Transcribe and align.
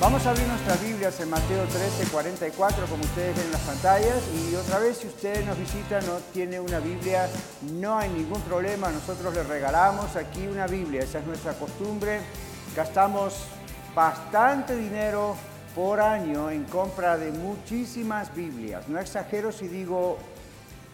Vamos 0.00 0.24
a 0.26 0.30
abrir 0.30 0.46
nuestras 0.46 0.80
Biblias 0.80 1.18
en 1.18 1.28
Mateo 1.28 1.64
13, 1.64 2.12
44, 2.12 2.86
como 2.86 3.02
ustedes 3.02 3.36
ven 3.36 3.46
en 3.46 3.52
las 3.52 3.60
pantallas. 3.62 4.22
Y 4.32 4.54
otra 4.54 4.78
vez, 4.78 4.98
si 4.98 5.08
usted 5.08 5.44
nos 5.44 5.58
visita, 5.58 6.00
no 6.02 6.18
tiene 6.32 6.60
una 6.60 6.78
Biblia, 6.78 7.28
no 7.72 7.98
hay 7.98 8.08
ningún 8.10 8.40
problema. 8.42 8.92
Nosotros 8.92 9.34
le 9.34 9.42
regalamos 9.42 10.14
aquí 10.14 10.46
una 10.46 10.68
Biblia. 10.68 11.02
Esa 11.02 11.18
es 11.18 11.26
nuestra 11.26 11.54
costumbre. 11.54 12.20
Gastamos 12.76 13.44
bastante 13.92 14.76
dinero 14.76 15.34
por 15.74 15.98
año 16.00 16.48
en 16.48 16.62
compra 16.64 17.18
de 17.18 17.32
muchísimas 17.32 18.32
Biblias. 18.32 18.88
No 18.88 19.00
exagero 19.00 19.50
si 19.50 19.66
digo 19.66 20.18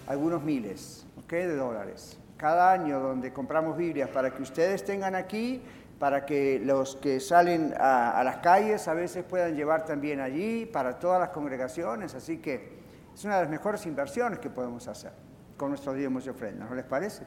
algunos 0.07 0.43
miles 0.43 1.05
de 1.29 1.57
dólares. 1.57 2.17
Cada 2.37 2.73
año 2.73 3.01
donde 3.01 3.33
compramos 3.33 3.77
Biblias 3.77 4.09
para 4.09 4.31
que 4.31 4.43
ustedes 4.43 4.85
tengan 4.85 5.15
aquí 5.15 5.63
para 6.05 6.27
que 6.27 6.61
los 6.63 6.97
que 6.97 7.19
salen 7.19 7.73
a, 7.81 8.23
las 8.23 8.37
calles 8.37 8.89
a 8.89 8.93
veces 8.93 9.25
puedan 9.25 9.57
llevar 9.57 9.87
también 9.87 10.21
allí, 10.21 10.67
para 10.67 10.99
todas 10.99 11.19
las 11.19 11.31
congregaciones, 11.31 12.15
así 12.15 12.43
que 12.43 12.75
es 13.15 13.25
una 13.25 13.37
de 13.37 13.41
las 13.45 13.51
mejores 13.51 13.87
inversiones 13.87 14.39
que 14.39 14.51
podemos 14.51 14.87
hacer 14.87 15.13
con 15.57 15.71
nuestros 15.71 15.97
diezmos 15.97 16.27
y 16.27 16.29
ofrendas, 16.29 16.69
¿no 16.69 16.77
les 16.77 16.85
parece? 16.85 17.25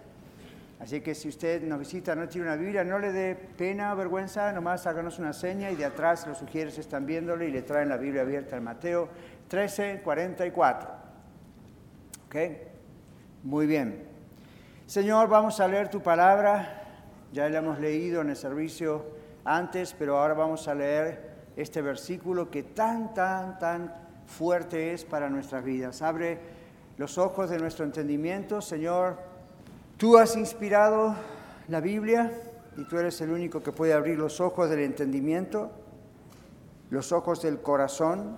Así 0.79 1.01
que 1.01 1.15
si 1.15 1.27
usted 1.27 1.63
nos 1.63 1.79
visita, 1.79 2.13
no 2.13 2.27
tiene 2.27 2.45
una 2.45 2.55
Biblia, 2.55 2.83
no 2.83 2.99
le 2.99 3.11
dé 3.11 3.33
pena 3.33 3.91
o 3.93 3.95
vergüenza, 3.95 4.53
nomás 4.53 4.85
háganos 4.85 5.17
una 5.17 5.33
seña 5.33 5.71
y 5.71 5.75
de 5.75 5.85
atrás 5.85 6.27
los 6.27 6.37
sugieres 6.37 6.77
están 6.77 7.07
viéndole 7.07 7.47
y 7.47 7.51
le 7.51 7.63
traen 7.63 7.89
la 7.89 7.97
Biblia 7.97 8.21
abierta 8.21 8.57
al 8.57 8.61
Mateo 8.61 9.09
13, 9.47 10.01
44. 10.03 10.89
¿Ok? 12.27 12.35
Muy 13.41 13.65
bien. 13.65 14.07
Señor, 14.85 15.29
vamos 15.29 15.59
a 15.59 15.67
leer 15.67 15.89
tu 15.89 15.99
palabra. 15.99 16.76
Ya 17.31 17.49
la 17.49 17.59
hemos 17.59 17.79
leído 17.79 18.21
en 18.21 18.29
el 18.29 18.35
servicio 18.35 19.05
antes, 19.43 19.95
pero 19.97 20.17
ahora 20.17 20.33
vamos 20.33 20.67
a 20.67 20.75
leer 20.75 21.35
este 21.55 21.81
versículo 21.81 22.49
que 22.49 22.63
tan, 22.63 23.13
tan, 23.13 23.57
tan 23.59 23.93
fuerte 24.25 24.93
es 24.93 25.05
para 25.05 25.29
nuestras 25.29 25.63
vidas. 25.63 26.01
Abre 26.01 26.39
los 26.97 27.17
ojos 27.17 27.49
de 27.49 27.57
nuestro 27.57 27.85
entendimiento, 27.85 28.61
Señor. 28.61 29.17
Tú 29.97 30.17
has 30.17 30.35
inspirado 30.35 31.15
la 31.67 31.79
Biblia 31.79 32.31
y 32.77 32.83
tú 32.85 32.97
eres 32.97 33.19
el 33.21 33.31
único 33.31 33.61
que 33.61 33.71
puede 33.71 33.93
abrir 33.93 34.17
los 34.17 34.39
ojos 34.39 34.69
del 34.69 34.81
entendimiento, 34.81 35.71
los 36.89 37.11
ojos 37.11 37.41
del 37.41 37.59
corazón, 37.61 38.37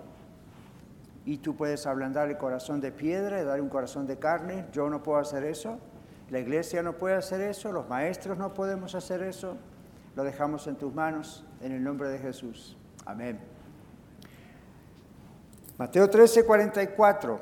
y 1.26 1.38
tú 1.38 1.56
puedes 1.56 1.86
ablandar 1.86 2.30
el 2.30 2.38
corazón 2.38 2.82
de 2.82 2.92
piedra 2.92 3.42
y 3.42 3.46
dar 3.46 3.62
un 3.62 3.70
corazón 3.70 4.08
de 4.08 4.18
carne. 4.18 4.66
Yo 4.72 4.90
no 4.90 5.04
puedo 5.04 5.20
hacer 5.20 5.44
eso. 5.44 5.78
La 6.30 6.40
iglesia 6.40 6.84
no 6.84 6.94
puede 6.94 7.16
hacer 7.16 7.42
eso, 7.42 7.72
los 7.72 7.88
maestros 7.90 8.38
no 8.38 8.54
podemos 8.54 8.94
hacer 8.94 9.24
eso. 9.24 9.58
Lo 10.16 10.24
dejamos 10.24 10.68
en 10.68 10.76
tus 10.76 10.94
manos, 10.94 11.46
en 11.62 11.72
el 11.72 11.84
nombre 11.84 12.10
de 12.10 12.20
Jesús. 12.20 12.78
Amén. 13.06 13.40
Mateo 15.78 16.10
13, 16.10 16.46
44. 16.46 17.40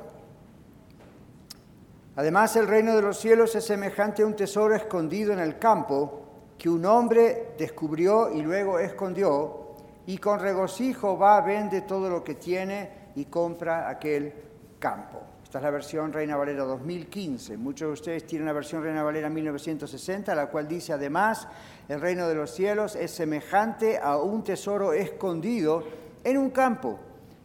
Además, 2.16 2.56
el 2.56 2.66
reino 2.66 2.96
de 2.96 3.02
los 3.02 3.18
cielos 3.18 3.54
es 3.54 3.64
semejante 3.64 4.22
a 4.22 4.26
un 4.26 4.34
tesoro 4.34 4.74
escondido 4.74 5.32
en 5.32 5.38
el 5.38 5.58
campo 5.58 6.24
que 6.56 6.68
un 6.68 6.84
hombre 6.86 7.54
descubrió 7.58 8.32
y 8.32 8.42
luego 8.42 8.78
escondió, 8.78 9.74
y 10.06 10.18
con 10.18 10.40
regocijo 10.40 11.18
va, 11.18 11.40
vende 11.40 11.82
todo 11.82 12.08
lo 12.08 12.24
que 12.24 12.34
tiene 12.34 13.10
y 13.14 13.26
compra 13.26 13.88
aquel 13.88 14.32
campo. 14.78 15.20
Esta 15.48 15.60
es 15.60 15.64
la 15.64 15.70
versión 15.70 16.12
Reina 16.12 16.36
Valera 16.36 16.64
2015. 16.64 17.56
Muchos 17.56 17.88
de 17.88 17.92
ustedes 17.94 18.26
tienen 18.26 18.44
la 18.44 18.52
versión 18.52 18.82
Reina 18.82 19.02
Valera 19.02 19.30
1960, 19.30 20.34
la 20.34 20.48
cual 20.48 20.68
dice 20.68 20.92
además, 20.92 21.48
el 21.88 22.02
reino 22.02 22.28
de 22.28 22.34
los 22.34 22.50
cielos 22.50 22.94
es 22.94 23.12
semejante 23.12 23.96
a 23.96 24.18
un 24.18 24.44
tesoro 24.44 24.92
escondido 24.92 25.84
en 26.22 26.36
un 26.36 26.50
campo, 26.50 26.98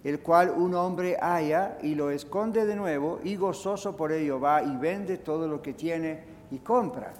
el 0.03 0.19
cual 0.19 0.49
un 0.49 0.75
hombre 0.75 1.15
halla 1.15 1.77
y 1.81 1.95
lo 1.95 2.11
esconde 2.11 2.65
de 2.65 2.75
nuevo 2.75 3.21
y 3.23 3.37
gozoso 3.37 3.95
por 3.95 4.11
ello 4.11 4.37
va 4.37 4.61
y 4.61 4.75
vende 4.75 5.19
todo 5.19 5.47
lo 5.47 5.61
que 5.61 5.71
tiene 5.71 6.25
y 6.51 6.57
compra, 6.57 7.13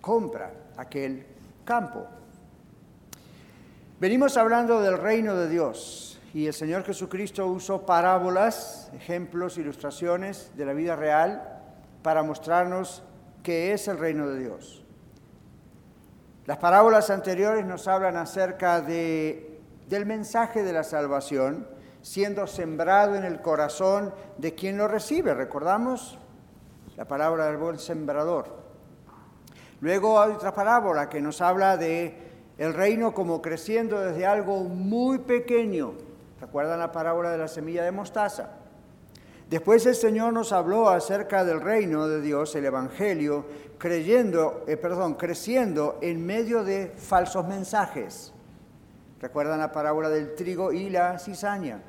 compra 0.00 0.52
aquel 0.76 1.24
campo. 1.64 2.04
Venimos 4.00 4.36
hablando 4.36 4.82
del 4.82 4.98
reino 4.98 5.36
de 5.36 5.48
Dios 5.48 6.13
y 6.34 6.48
el 6.48 6.52
Señor 6.52 6.82
Jesucristo 6.82 7.46
usó 7.46 7.86
parábolas, 7.86 8.90
ejemplos, 8.92 9.56
ilustraciones 9.56 10.50
de 10.56 10.66
la 10.66 10.72
vida 10.72 10.96
real 10.96 11.62
para 12.02 12.24
mostrarnos 12.24 13.04
qué 13.44 13.72
es 13.72 13.86
el 13.86 13.98
reino 13.98 14.28
de 14.28 14.40
Dios. 14.40 14.84
Las 16.46 16.58
parábolas 16.58 17.08
anteriores 17.10 17.64
nos 17.64 17.86
hablan 17.86 18.16
acerca 18.16 18.80
de, 18.80 19.60
del 19.88 20.06
mensaje 20.06 20.64
de 20.64 20.72
la 20.72 20.82
salvación 20.82 21.68
siendo 22.02 22.48
sembrado 22.48 23.14
en 23.14 23.24
el 23.24 23.40
corazón 23.40 24.12
de 24.36 24.56
quien 24.56 24.76
lo 24.76 24.88
recibe. 24.88 25.34
¿Recordamos? 25.34 26.18
La 26.96 27.06
palabra 27.06 27.46
del 27.46 27.58
buen 27.58 27.78
sembrador. 27.78 28.56
Luego 29.80 30.20
hay 30.20 30.32
otra 30.32 30.52
parábola 30.52 31.08
que 31.08 31.20
nos 31.20 31.40
habla 31.40 31.76
de 31.76 32.18
el 32.58 32.74
reino 32.74 33.14
como 33.14 33.40
creciendo 33.40 34.00
desde 34.00 34.26
algo 34.26 34.64
muy 34.64 35.18
pequeño 35.18 35.94
¿Recuerdan 36.44 36.78
la 36.78 36.92
parábola 36.92 37.30
de 37.30 37.38
la 37.38 37.48
semilla 37.48 37.84
de 37.84 37.90
mostaza? 37.90 38.50
Después 39.48 39.86
el 39.86 39.94
Señor 39.94 40.34
nos 40.34 40.52
habló 40.52 40.90
acerca 40.90 41.42
del 41.42 41.62
reino 41.62 42.06
de 42.06 42.20
Dios, 42.20 42.54
el 42.54 42.66
Evangelio, 42.66 43.46
creyendo, 43.78 44.62
eh, 44.66 44.76
perdón, 44.76 45.14
creciendo 45.14 45.98
en 46.02 46.24
medio 46.26 46.62
de 46.62 46.92
falsos 46.98 47.48
mensajes. 47.48 48.34
¿Recuerdan 49.22 49.58
la 49.58 49.72
parábola 49.72 50.10
del 50.10 50.34
trigo 50.34 50.70
y 50.70 50.90
la 50.90 51.18
cizaña? 51.18 51.80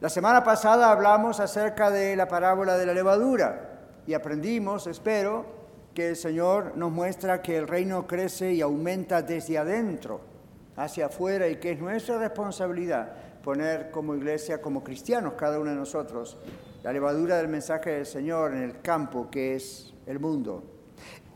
La 0.00 0.08
semana 0.08 0.44
pasada 0.44 0.92
hablamos 0.92 1.40
acerca 1.40 1.90
de 1.90 2.14
la 2.14 2.28
parábola 2.28 2.78
de 2.78 2.86
la 2.86 2.94
levadura 2.94 3.80
y 4.06 4.14
aprendimos, 4.14 4.86
espero, 4.86 5.44
que 5.92 6.10
el 6.10 6.16
Señor 6.16 6.76
nos 6.76 6.92
muestra 6.92 7.42
que 7.42 7.56
el 7.56 7.66
reino 7.66 8.06
crece 8.06 8.52
y 8.52 8.60
aumenta 8.60 9.22
desde 9.22 9.58
adentro 9.58 10.31
hacia 10.76 11.06
afuera 11.06 11.48
y 11.48 11.56
que 11.56 11.72
es 11.72 11.80
nuestra 11.80 12.18
responsabilidad 12.18 13.12
poner 13.42 13.90
como 13.90 14.14
iglesia, 14.14 14.62
como 14.62 14.82
cristianos, 14.82 15.34
cada 15.34 15.58
uno 15.58 15.70
de 15.70 15.76
nosotros, 15.76 16.38
la 16.82 16.92
levadura 16.92 17.36
del 17.36 17.48
mensaje 17.48 17.90
del 17.90 18.06
Señor 18.06 18.52
en 18.52 18.62
el 18.62 18.80
campo 18.80 19.28
que 19.30 19.56
es 19.56 19.92
el 20.06 20.18
mundo. 20.20 20.62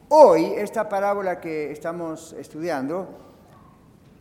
Hoy, 0.08 0.52
esta 0.56 0.88
parábola 0.88 1.40
que 1.40 1.72
estamos 1.72 2.32
estudiando, 2.34 3.08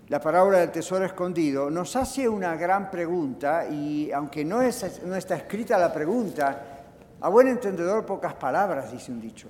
la 0.07 0.19
parábola 0.19 0.59
del 0.59 0.71
tesoro 0.71 1.05
escondido, 1.05 1.69
nos 1.69 1.95
hace 1.95 2.27
una 2.27 2.55
gran 2.55 2.89
pregunta 2.89 3.67
y 3.67 4.11
aunque 4.11 4.43
no, 4.43 4.61
es, 4.61 5.03
no 5.03 5.15
está 5.15 5.35
escrita 5.35 5.77
la 5.77 5.93
pregunta, 5.93 6.83
a 7.21 7.29
buen 7.29 7.47
entendedor 7.47 8.05
pocas 8.05 8.33
palabras, 8.33 8.91
dice 8.91 9.11
un 9.11 9.21
dicho. 9.21 9.47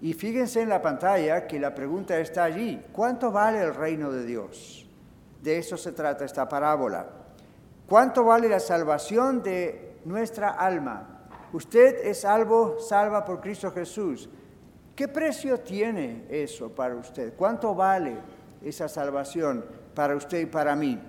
Y 0.00 0.12
fíjense 0.12 0.62
en 0.62 0.68
la 0.68 0.80
pantalla 0.80 1.46
que 1.46 1.58
la 1.58 1.74
pregunta 1.74 2.18
está 2.18 2.44
allí. 2.44 2.80
¿Cuánto 2.92 3.32
vale 3.32 3.60
el 3.62 3.74
reino 3.74 4.12
de 4.12 4.24
Dios? 4.24 4.88
De 5.42 5.58
eso 5.58 5.76
se 5.76 5.92
trata 5.92 6.24
esta 6.24 6.48
parábola. 6.48 7.06
¿Cuánto 7.88 8.24
vale 8.24 8.48
la 8.48 8.60
salvación 8.60 9.42
de 9.42 9.96
nuestra 10.04 10.50
alma? 10.50 11.26
Usted 11.52 12.06
es 12.06 12.20
salvo, 12.20 12.78
salva 12.78 13.24
por 13.24 13.40
Cristo 13.40 13.72
Jesús. 13.72 14.28
¿Qué 14.94 15.08
precio 15.08 15.58
tiene 15.60 16.26
eso 16.28 16.68
para 16.68 16.94
usted? 16.94 17.34
¿Cuánto 17.36 17.74
vale 17.74 18.16
esa 18.62 18.88
salvación 18.88 19.64
para 19.94 20.14
usted 20.14 20.40
y 20.40 20.46
para 20.46 20.76
mí? 20.76 21.00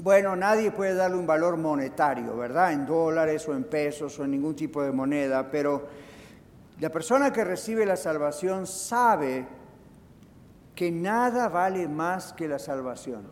Bueno, 0.00 0.34
nadie 0.34 0.70
puede 0.70 0.94
darle 0.94 1.16
un 1.16 1.26
valor 1.26 1.56
monetario, 1.56 2.36
¿verdad? 2.36 2.72
En 2.72 2.86
dólares 2.86 3.46
o 3.48 3.54
en 3.54 3.64
pesos 3.64 4.18
o 4.18 4.24
en 4.24 4.30
ningún 4.30 4.56
tipo 4.56 4.82
de 4.82 4.90
moneda, 4.90 5.50
pero 5.50 5.86
la 6.82 6.90
persona 6.90 7.32
que 7.32 7.44
recibe 7.44 7.86
la 7.86 7.94
salvación 7.94 8.66
sabe 8.66 9.46
que 10.74 10.90
nada 10.90 11.48
vale 11.48 11.86
más 11.86 12.32
que 12.32 12.48
la 12.48 12.58
salvación. 12.58 13.30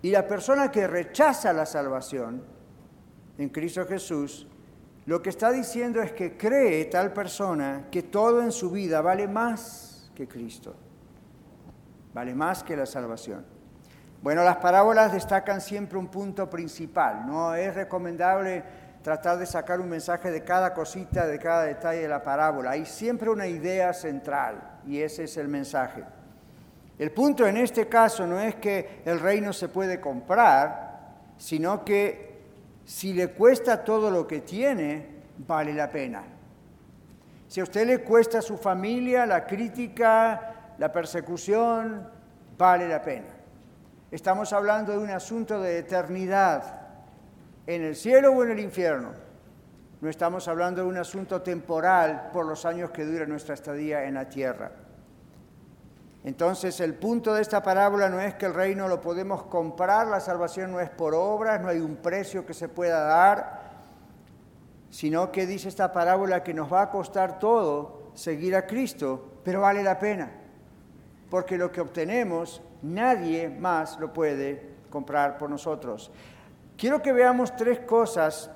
Y 0.00 0.10
la 0.10 0.26
persona 0.26 0.70
que 0.70 0.86
rechaza 0.86 1.52
la 1.52 1.66
salvación 1.66 2.42
en 3.36 3.50
Cristo 3.50 3.84
Jesús, 3.84 4.46
lo 5.04 5.20
que 5.20 5.28
está 5.28 5.52
diciendo 5.52 6.00
es 6.00 6.12
que 6.12 6.38
cree 6.38 6.86
tal 6.86 7.12
persona 7.12 7.88
que 7.90 8.04
todo 8.04 8.40
en 8.40 8.52
su 8.52 8.70
vida 8.70 9.02
vale 9.02 9.28
más 9.28 10.10
que 10.14 10.26
Cristo, 10.26 10.74
vale 12.14 12.34
más 12.34 12.62
que 12.62 12.74
la 12.74 12.86
salvación. 12.86 13.44
Bueno, 14.22 14.42
las 14.44 14.56
parábolas 14.56 15.12
destacan 15.12 15.60
siempre 15.60 15.98
un 15.98 16.06
punto 16.06 16.48
principal, 16.48 17.26
no 17.26 17.54
es 17.54 17.74
recomendable 17.74 18.85
tratar 19.06 19.38
de 19.38 19.46
sacar 19.46 19.80
un 19.80 19.88
mensaje 19.88 20.32
de 20.32 20.42
cada 20.42 20.74
cosita, 20.74 21.28
de 21.28 21.38
cada 21.38 21.62
detalle 21.62 22.00
de 22.00 22.08
la 22.08 22.24
parábola. 22.24 22.72
Hay 22.72 22.84
siempre 22.84 23.30
una 23.30 23.46
idea 23.46 23.92
central 23.92 24.80
y 24.84 25.00
ese 25.00 25.22
es 25.22 25.36
el 25.36 25.46
mensaje. 25.46 26.02
El 26.98 27.12
punto 27.12 27.46
en 27.46 27.56
este 27.56 27.86
caso 27.86 28.26
no 28.26 28.40
es 28.40 28.56
que 28.56 29.02
el 29.04 29.20
reino 29.20 29.52
se 29.52 29.68
puede 29.68 30.00
comprar, 30.00 31.12
sino 31.38 31.84
que 31.84 32.40
si 32.84 33.12
le 33.12 33.28
cuesta 33.28 33.84
todo 33.84 34.10
lo 34.10 34.26
que 34.26 34.40
tiene, 34.40 35.06
vale 35.38 35.72
la 35.72 35.88
pena. 35.88 36.24
Si 37.46 37.60
a 37.60 37.62
usted 37.62 37.86
le 37.86 37.98
cuesta 38.02 38.42
su 38.42 38.58
familia, 38.58 39.24
la 39.24 39.46
crítica, 39.46 40.72
la 40.78 40.90
persecución, 40.90 42.08
vale 42.58 42.88
la 42.88 43.00
pena. 43.00 43.28
Estamos 44.10 44.52
hablando 44.52 44.90
de 44.90 44.98
un 44.98 45.10
asunto 45.10 45.60
de 45.60 45.78
eternidad 45.78 46.85
en 47.66 47.82
el 47.82 47.96
cielo 47.96 48.32
o 48.32 48.44
en 48.44 48.50
el 48.52 48.60
infierno. 48.60 49.12
No 50.00 50.10
estamos 50.10 50.46
hablando 50.46 50.82
de 50.82 50.88
un 50.88 50.98
asunto 50.98 51.42
temporal 51.42 52.30
por 52.32 52.46
los 52.46 52.64
años 52.64 52.90
que 52.90 53.04
dura 53.04 53.26
nuestra 53.26 53.54
estadía 53.54 54.04
en 54.04 54.14
la 54.14 54.28
tierra. 54.28 54.70
Entonces 56.22 56.80
el 56.80 56.94
punto 56.94 57.34
de 57.34 57.42
esta 57.42 57.62
parábola 57.62 58.08
no 58.08 58.20
es 58.20 58.34
que 58.34 58.46
el 58.46 58.54
reino 58.54 58.88
lo 58.88 59.00
podemos 59.00 59.44
comprar, 59.44 60.08
la 60.08 60.20
salvación 60.20 60.72
no 60.72 60.80
es 60.80 60.90
por 60.90 61.14
obras, 61.14 61.60
no 61.60 61.68
hay 61.68 61.78
un 61.78 61.96
precio 61.96 62.44
que 62.44 62.52
se 62.52 62.68
pueda 62.68 63.04
dar, 63.04 63.60
sino 64.90 65.30
que 65.30 65.46
dice 65.46 65.68
esta 65.68 65.92
parábola 65.92 66.42
que 66.42 66.52
nos 66.52 66.72
va 66.72 66.82
a 66.82 66.90
costar 66.90 67.38
todo 67.38 68.10
seguir 68.14 68.56
a 68.56 68.66
Cristo, 68.66 69.40
pero 69.44 69.60
vale 69.60 69.84
la 69.84 69.98
pena, 69.98 70.32
porque 71.30 71.56
lo 71.56 71.70
que 71.70 71.80
obtenemos 71.80 72.60
nadie 72.82 73.48
más 73.48 73.98
lo 74.00 74.12
puede 74.12 74.74
comprar 74.90 75.38
por 75.38 75.48
nosotros. 75.48 76.10
Quiero 76.76 77.00
que 77.00 77.12
veamos 77.12 77.56
tres 77.56 77.80
cosas 77.80 78.50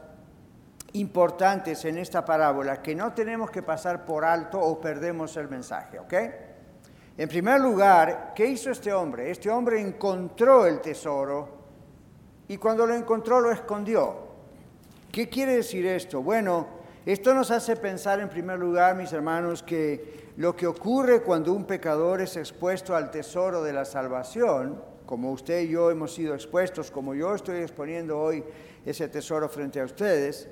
importantes 0.92 1.84
en 1.84 1.96
esta 1.98 2.24
parábola 2.24 2.82
que 2.82 2.94
no 2.94 3.12
tenemos 3.12 3.50
que 3.50 3.62
pasar 3.62 4.04
por 4.04 4.24
alto 4.24 4.60
o 4.60 4.80
perdemos 4.80 5.36
el 5.36 5.48
mensaje, 5.48 5.98
¿ok? 5.98 6.14
En 7.16 7.28
primer 7.28 7.60
lugar, 7.60 8.32
¿qué 8.34 8.46
hizo 8.46 8.70
este 8.70 8.92
hombre? 8.92 9.30
Este 9.30 9.50
hombre 9.50 9.80
encontró 9.80 10.66
el 10.66 10.80
tesoro 10.80 11.60
y 12.48 12.56
cuando 12.56 12.86
lo 12.86 12.94
encontró 12.94 13.40
lo 13.40 13.52
escondió. 13.52 14.30
¿Qué 15.10 15.28
quiere 15.28 15.56
decir 15.56 15.86
esto? 15.86 16.22
Bueno, 16.22 16.66
esto 17.06 17.32
nos 17.32 17.50
hace 17.50 17.76
pensar 17.76 18.20
en 18.20 18.28
primer 18.28 18.58
lugar, 18.58 18.96
mis 18.96 19.12
hermanos, 19.12 19.62
que 19.62 20.32
lo 20.36 20.54
que 20.54 20.66
ocurre 20.66 21.22
cuando 21.22 21.52
un 21.52 21.64
pecador 21.64 22.20
es 22.20 22.36
expuesto 22.36 22.94
al 22.94 23.10
tesoro 23.10 23.62
de 23.62 23.72
la 23.72 23.84
salvación 23.84 24.82
como 25.10 25.32
usted 25.32 25.62
y 25.62 25.70
yo 25.70 25.90
hemos 25.90 26.14
sido 26.14 26.36
expuestos, 26.36 26.88
como 26.88 27.16
yo 27.16 27.34
estoy 27.34 27.62
exponiendo 27.62 28.16
hoy 28.16 28.44
ese 28.86 29.08
tesoro 29.08 29.48
frente 29.48 29.80
a 29.80 29.84
ustedes, 29.84 30.48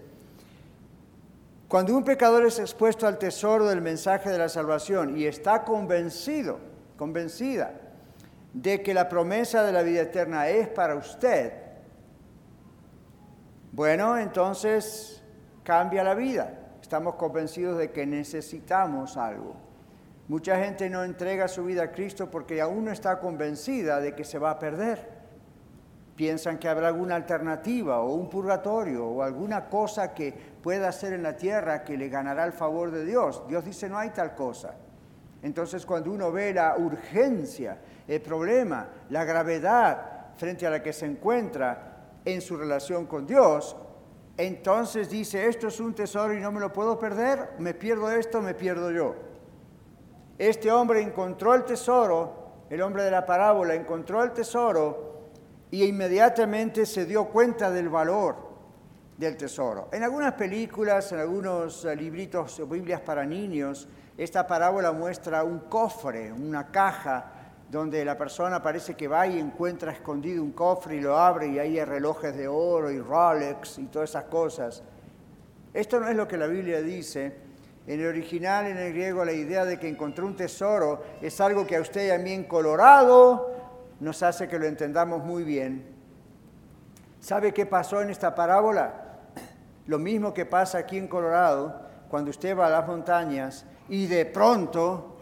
cuando 1.68 1.96
un 1.96 2.02
pecador 2.02 2.44
es 2.44 2.58
expuesto 2.58 3.06
al 3.06 3.18
tesoro 3.18 3.68
del 3.68 3.80
mensaje 3.80 4.30
de 4.30 4.36
la 4.36 4.48
salvación 4.48 5.16
y 5.16 5.26
está 5.26 5.62
convencido, 5.62 6.58
convencida 6.96 7.72
de 8.52 8.82
que 8.82 8.94
la 8.94 9.08
promesa 9.08 9.62
de 9.62 9.70
la 9.70 9.82
vida 9.84 10.00
eterna 10.00 10.48
es 10.48 10.66
para 10.66 10.96
usted, 10.96 11.52
bueno, 13.70 14.18
entonces 14.18 15.22
cambia 15.62 16.02
la 16.02 16.16
vida. 16.16 16.72
Estamos 16.82 17.14
convencidos 17.14 17.78
de 17.78 17.92
que 17.92 18.06
necesitamos 18.06 19.16
algo. 19.16 19.67
Mucha 20.28 20.62
gente 20.62 20.90
no 20.90 21.04
entrega 21.04 21.48
su 21.48 21.64
vida 21.64 21.84
a 21.84 21.90
Cristo 21.90 22.30
porque 22.30 22.60
aún 22.60 22.84
no 22.84 22.92
está 22.92 23.18
convencida 23.18 23.98
de 23.98 24.14
que 24.14 24.24
se 24.24 24.38
va 24.38 24.50
a 24.50 24.58
perder. 24.58 25.08
Piensan 26.16 26.58
que 26.58 26.68
habrá 26.68 26.88
alguna 26.88 27.16
alternativa 27.16 28.00
o 28.00 28.12
un 28.12 28.28
purgatorio 28.28 29.06
o 29.06 29.22
alguna 29.22 29.70
cosa 29.70 30.12
que 30.12 30.34
pueda 30.62 30.88
hacer 30.88 31.14
en 31.14 31.22
la 31.22 31.34
tierra 31.36 31.82
que 31.82 31.96
le 31.96 32.10
ganará 32.10 32.44
el 32.44 32.52
favor 32.52 32.90
de 32.90 33.06
Dios. 33.06 33.42
Dios 33.48 33.64
dice 33.64 33.88
no 33.88 33.96
hay 33.96 34.10
tal 34.10 34.34
cosa. 34.34 34.74
Entonces 35.42 35.86
cuando 35.86 36.10
uno 36.10 36.30
ve 36.30 36.52
la 36.52 36.76
urgencia, 36.76 37.78
el 38.06 38.20
problema, 38.20 38.86
la 39.08 39.24
gravedad 39.24 40.34
frente 40.36 40.66
a 40.66 40.70
la 40.70 40.82
que 40.82 40.92
se 40.92 41.06
encuentra 41.06 42.10
en 42.24 42.42
su 42.42 42.56
relación 42.58 43.06
con 43.06 43.26
Dios, 43.26 43.76
entonces 44.36 45.08
dice, 45.08 45.48
esto 45.48 45.68
es 45.68 45.80
un 45.80 45.94
tesoro 45.94 46.34
y 46.34 46.40
no 46.40 46.52
me 46.52 46.60
lo 46.60 46.72
puedo 46.72 46.98
perder, 46.98 47.54
me 47.58 47.72
pierdo 47.72 48.10
esto, 48.10 48.42
me 48.42 48.54
pierdo 48.54 48.90
yo. 48.90 49.27
Este 50.38 50.70
hombre 50.70 51.02
encontró 51.02 51.52
el 51.54 51.64
tesoro, 51.64 52.66
el 52.70 52.80
hombre 52.80 53.02
de 53.02 53.10
la 53.10 53.26
parábola 53.26 53.74
encontró 53.74 54.22
el 54.22 54.32
tesoro 54.32 55.08
y 55.68 55.84
inmediatamente 55.84 56.86
se 56.86 57.04
dio 57.06 57.24
cuenta 57.24 57.72
del 57.72 57.88
valor 57.88 58.36
del 59.16 59.36
tesoro. 59.36 59.88
En 59.90 60.04
algunas 60.04 60.34
películas, 60.34 61.10
en 61.10 61.18
algunos 61.18 61.84
eh, 61.84 61.96
libritos 61.96 62.60
o 62.60 62.68
Biblias 62.68 63.00
para 63.00 63.26
niños, 63.26 63.88
esta 64.16 64.46
parábola 64.46 64.92
muestra 64.92 65.42
un 65.42 65.58
cofre, 65.60 66.32
una 66.32 66.68
caja, 66.68 67.32
donde 67.68 68.04
la 68.04 68.16
persona 68.16 68.62
parece 68.62 68.94
que 68.94 69.08
va 69.08 69.26
y 69.26 69.40
encuentra 69.40 69.90
escondido 69.90 70.42
un 70.42 70.52
cofre 70.52 70.96
y 70.96 71.00
lo 71.00 71.18
abre 71.18 71.48
y 71.48 71.58
ahí 71.58 71.78
hay 71.80 71.84
relojes 71.84 72.34
de 72.36 72.46
oro 72.46 72.90
y 72.92 73.00
Rolex 73.00 73.78
y 73.78 73.86
todas 73.86 74.10
esas 74.10 74.24
cosas. 74.24 74.84
Esto 75.74 75.98
no 75.98 76.08
es 76.08 76.16
lo 76.16 76.28
que 76.28 76.38
la 76.38 76.46
Biblia 76.46 76.80
dice. 76.80 77.47
En 77.88 78.00
el 78.00 78.06
original, 78.06 78.66
en 78.66 78.76
el 78.76 78.92
griego, 78.92 79.24
la 79.24 79.32
idea 79.32 79.64
de 79.64 79.78
que 79.78 79.88
encontró 79.88 80.26
un 80.26 80.36
tesoro 80.36 81.02
es 81.22 81.40
algo 81.40 81.66
que 81.66 81.74
a 81.74 81.80
usted 81.80 82.08
y 82.08 82.10
a 82.10 82.18
mí 82.18 82.32
en 82.32 82.44
Colorado 82.44 83.50
nos 84.00 84.22
hace 84.22 84.46
que 84.46 84.58
lo 84.58 84.66
entendamos 84.66 85.24
muy 85.24 85.42
bien. 85.42 85.86
¿Sabe 87.18 87.54
qué 87.54 87.64
pasó 87.64 88.02
en 88.02 88.10
esta 88.10 88.34
parábola? 88.34 88.92
Lo 89.86 89.98
mismo 89.98 90.34
que 90.34 90.44
pasa 90.44 90.76
aquí 90.76 90.98
en 90.98 91.08
Colorado, 91.08 91.80
cuando 92.10 92.28
usted 92.28 92.54
va 92.54 92.66
a 92.66 92.70
las 92.70 92.86
montañas 92.86 93.64
y 93.88 94.06
de 94.06 94.26
pronto 94.26 95.16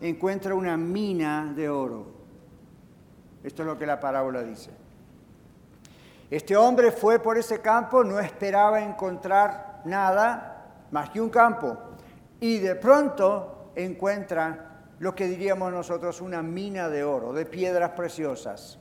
encuentra 0.00 0.54
una 0.54 0.76
mina 0.76 1.52
de 1.52 1.68
oro. 1.68 2.06
Esto 3.42 3.62
es 3.62 3.66
lo 3.66 3.76
que 3.76 3.86
la 3.86 3.98
parábola 3.98 4.44
dice. 4.44 4.70
Este 6.30 6.56
hombre 6.56 6.92
fue 6.92 7.18
por 7.18 7.36
ese 7.36 7.60
campo, 7.60 8.04
no 8.04 8.20
esperaba 8.20 8.80
encontrar 8.80 9.82
nada, 9.84 10.51
más 10.92 11.10
que 11.10 11.20
un 11.20 11.28
campo, 11.28 11.76
y 12.40 12.58
de 12.58 12.76
pronto 12.76 13.72
encuentra 13.74 14.68
lo 15.00 15.14
que 15.14 15.26
diríamos 15.26 15.72
nosotros 15.72 16.20
una 16.20 16.42
mina 16.42 16.88
de 16.88 17.02
oro, 17.02 17.32
de 17.32 17.44
piedras 17.44 17.90
preciosas. 17.90 18.78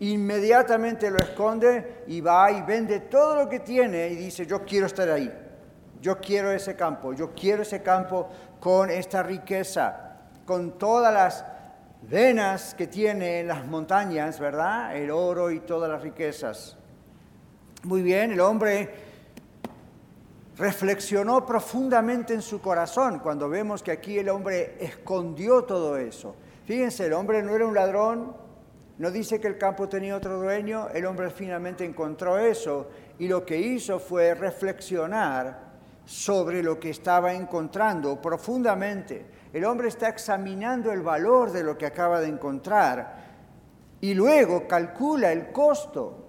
Inmediatamente 0.00 1.10
lo 1.10 1.18
esconde 1.18 2.04
y 2.08 2.20
va 2.20 2.50
y 2.50 2.62
vende 2.62 3.00
todo 3.00 3.36
lo 3.36 3.48
que 3.48 3.60
tiene 3.60 4.08
y 4.08 4.16
dice, 4.16 4.44
yo 4.44 4.64
quiero 4.64 4.86
estar 4.86 5.08
ahí, 5.08 5.32
yo 6.00 6.18
quiero 6.18 6.50
ese 6.50 6.74
campo, 6.74 7.14
yo 7.14 7.32
quiero 7.32 7.62
ese 7.62 7.82
campo 7.82 8.28
con 8.58 8.90
esta 8.90 9.22
riqueza, 9.22 10.18
con 10.44 10.76
todas 10.78 11.14
las 11.14 11.44
venas 12.02 12.74
que 12.74 12.88
tiene 12.88 13.40
en 13.40 13.48
las 13.48 13.64
montañas, 13.64 14.40
¿verdad? 14.40 14.96
El 14.96 15.10
oro 15.10 15.50
y 15.50 15.60
todas 15.60 15.88
las 15.88 16.02
riquezas. 16.02 16.76
Muy 17.84 18.02
bien, 18.02 18.32
el 18.32 18.40
hombre 18.40 19.11
reflexionó 20.56 21.46
profundamente 21.46 22.34
en 22.34 22.42
su 22.42 22.60
corazón 22.60 23.20
cuando 23.20 23.48
vemos 23.48 23.82
que 23.82 23.92
aquí 23.92 24.18
el 24.18 24.28
hombre 24.28 24.76
escondió 24.80 25.64
todo 25.64 25.96
eso. 25.96 26.34
Fíjense, 26.66 27.06
el 27.06 27.14
hombre 27.14 27.42
no 27.42 27.54
era 27.54 27.66
un 27.66 27.74
ladrón, 27.74 28.36
no 28.98 29.10
dice 29.10 29.40
que 29.40 29.48
el 29.48 29.58
campo 29.58 29.88
tenía 29.88 30.16
otro 30.16 30.38
dueño, 30.38 30.88
el 30.92 31.06
hombre 31.06 31.30
finalmente 31.30 31.84
encontró 31.84 32.38
eso 32.38 32.88
y 33.18 33.28
lo 33.28 33.44
que 33.44 33.58
hizo 33.58 33.98
fue 33.98 34.34
reflexionar 34.34 35.72
sobre 36.04 36.62
lo 36.62 36.78
que 36.78 36.90
estaba 36.90 37.32
encontrando 37.32 38.20
profundamente. 38.20 39.26
El 39.52 39.64
hombre 39.64 39.88
está 39.88 40.08
examinando 40.08 40.92
el 40.92 41.02
valor 41.02 41.50
de 41.50 41.62
lo 41.62 41.78
que 41.78 41.86
acaba 41.86 42.20
de 42.20 42.28
encontrar 42.28 43.22
y 44.00 44.14
luego 44.14 44.66
calcula 44.66 45.32
el 45.32 45.52
costo 45.52 46.28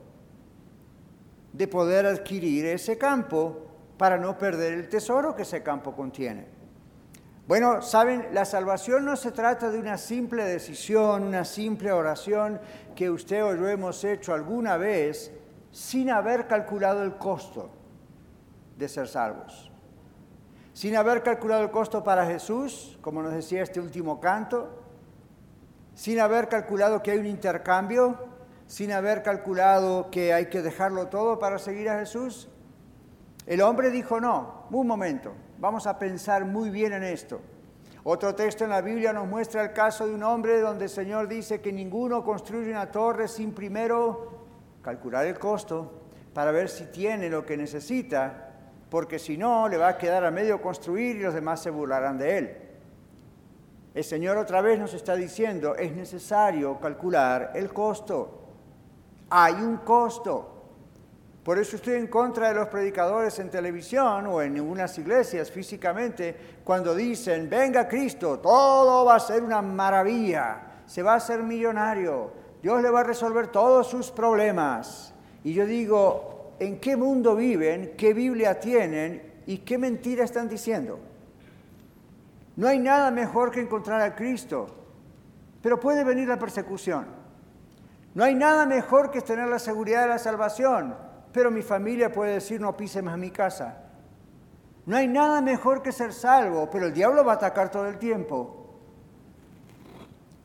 de 1.51 1.67
poder 1.67 2.05
adquirir 2.05 2.65
ese 2.65 2.97
campo 2.97 3.72
para 4.03 4.17
no 4.17 4.37
perder 4.37 4.73
el 4.73 4.89
tesoro 4.89 5.33
que 5.33 5.43
ese 5.43 5.63
campo 5.63 5.95
contiene. 5.95 6.45
Bueno, 7.47 7.81
saben, 7.81 8.27
la 8.33 8.43
salvación 8.43 9.05
no 9.05 9.15
se 9.15 9.31
trata 9.31 9.69
de 9.69 9.79
una 9.79 9.97
simple 9.97 10.43
decisión, 10.43 11.23
una 11.23 11.45
simple 11.45 11.89
oración 11.89 12.59
que 12.97 13.09
usted 13.09 13.41
o 13.45 13.55
yo 13.55 13.69
hemos 13.69 14.03
hecho 14.03 14.33
alguna 14.33 14.75
vez 14.75 15.31
sin 15.71 16.09
haber 16.09 16.47
calculado 16.47 17.01
el 17.01 17.15
costo 17.15 17.69
de 18.77 18.89
ser 18.89 19.07
salvos. 19.07 19.71
Sin 20.73 20.97
haber 20.97 21.23
calculado 21.23 21.63
el 21.63 21.71
costo 21.71 22.03
para 22.03 22.25
Jesús, 22.25 22.99
como 22.99 23.23
nos 23.23 23.31
decía 23.31 23.63
este 23.63 23.79
último 23.79 24.19
canto, 24.19 24.83
sin 25.95 26.19
haber 26.19 26.49
calculado 26.49 27.01
que 27.01 27.11
hay 27.11 27.19
un 27.19 27.27
intercambio, 27.27 28.17
sin 28.67 28.91
haber 28.91 29.23
calculado 29.23 30.11
que 30.11 30.33
hay 30.33 30.47
que 30.47 30.61
dejarlo 30.61 31.07
todo 31.07 31.39
para 31.39 31.57
seguir 31.57 31.87
a 31.87 31.99
Jesús, 31.99 32.49
el 33.45 33.61
hombre 33.61 33.91
dijo, 33.91 34.19
no, 34.19 34.65
un 34.71 34.87
momento, 34.87 35.33
vamos 35.59 35.87
a 35.87 35.99
pensar 35.99 36.45
muy 36.45 36.69
bien 36.69 36.93
en 36.93 37.03
esto. 37.03 37.39
Otro 38.05 38.35
texto 38.35 38.65
en 38.65 38.69
la 38.69 38.81
Biblia 38.81 39.13
nos 39.13 39.27
muestra 39.27 39.63
el 39.63 39.73
caso 39.73 40.05
de 40.05 40.13
un 40.13 40.23
hombre 40.23 40.59
donde 40.59 40.85
el 40.85 40.89
Señor 40.89 41.27
dice 41.27 41.61
que 41.61 41.71
ninguno 41.71 42.23
construye 42.23 42.69
una 42.69 42.91
torre 42.91 43.27
sin 43.27 43.53
primero 43.53 44.43
calcular 44.81 45.25
el 45.25 45.39
costo, 45.39 46.01
para 46.33 46.51
ver 46.51 46.67
si 46.67 46.85
tiene 46.85 47.29
lo 47.29 47.45
que 47.45 47.55
necesita, 47.55 48.49
porque 48.89 49.17
si 49.17 49.37
no, 49.37 49.67
le 49.69 49.77
va 49.77 49.89
a 49.89 49.97
quedar 49.97 50.25
a 50.25 50.31
medio 50.31 50.61
construir 50.61 51.15
y 51.15 51.21
los 51.21 51.33
demás 51.33 51.61
se 51.61 51.69
burlarán 51.69 52.17
de 52.17 52.37
él. 52.37 52.57
El 53.93 54.03
Señor 54.03 54.37
otra 54.37 54.61
vez 54.61 54.79
nos 54.79 54.93
está 54.93 55.15
diciendo, 55.15 55.75
es 55.75 55.95
necesario 55.95 56.79
calcular 56.79 57.51
el 57.55 57.71
costo. 57.71 58.41
Hay 59.29 59.53
un 59.53 59.77
costo. 59.77 60.52
Por 61.43 61.59
eso 61.59 61.75
estoy 61.75 61.95
en 61.95 62.07
contra 62.07 62.47
de 62.47 62.55
los 62.55 62.69
predicadores 62.69 63.37
en 63.39 63.49
televisión 63.49 64.27
o 64.27 64.41
en 64.41 64.55
algunas 64.55 64.97
iglesias 64.97 65.51
físicamente 65.51 66.35
cuando 66.63 66.95
dicen, 66.95 67.49
venga 67.49 67.85
Cristo, 67.85 68.39
todo 68.39 69.03
va 69.03 69.15
a 69.15 69.19
ser 69.19 69.43
una 69.43 69.61
maravilla, 69.61 70.83
se 70.85 71.03
va 71.03 71.13
a 71.13 71.17
hacer 71.17 71.43
millonario, 71.43 72.31
Dios 72.61 72.81
le 72.81 72.89
va 72.89 73.01
a 73.01 73.03
resolver 73.03 73.47
todos 73.47 73.87
sus 73.87 74.09
problemas. 74.09 75.13
Y 75.43 75.53
yo 75.53 75.65
digo, 75.65 76.53
¿en 76.59 76.79
qué 76.79 76.95
mundo 76.95 77.35
viven? 77.35 77.95
¿Qué 77.97 78.13
Biblia 78.13 78.57
tienen? 78.57 79.33
¿Y 79.45 79.57
qué 79.59 79.77
mentira 79.77 80.23
están 80.23 80.47
diciendo? 80.47 80.97
No 82.55 82.69
hay 82.69 82.79
nada 82.79 83.11
mejor 83.11 83.51
que 83.51 83.59
encontrar 83.59 83.99
a 83.99 84.15
Cristo, 84.15 84.67
pero 85.61 85.77
puede 85.77 86.05
venir 86.05 86.29
la 86.29 86.39
persecución. 86.39 87.05
No 88.13 88.23
hay 88.23 88.33
nada 88.33 88.65
mejor 88.65 89.11
que 89.11 89.19
tener 89.19 89.49
la 89.49 89.59
seguridad 89.59 90.03
de 90.03 90.07
la 90.07 90.19
salvación, 90.19 90.95
pero 91.33 91.51
mi 91.51 91.63
familia 91.63 92.11
puede 92.11 92.33
decir 92.33 92.61
no 92.61 92.77
pise 92.77 93.01
más 93.01 93.17
mi 93.17 93.31
casa. 93.31 93.79
No 94.85 94.95
hay 94.97 95.07
nada 95.07 95.41
mejor 95.41 95.81
que 95.81 95.91
ser 95.91 96.13
salvo, 96.13 96.69
pero 96.69 96.85
el 96.85 96.93
diablo 96.93 97.25
va 97.25 97.33
a 97.33 97.35
atacar 97.35 97.71
todo 97.71 97.87
el 97.87 97.97
tiempo. 97.97 98.59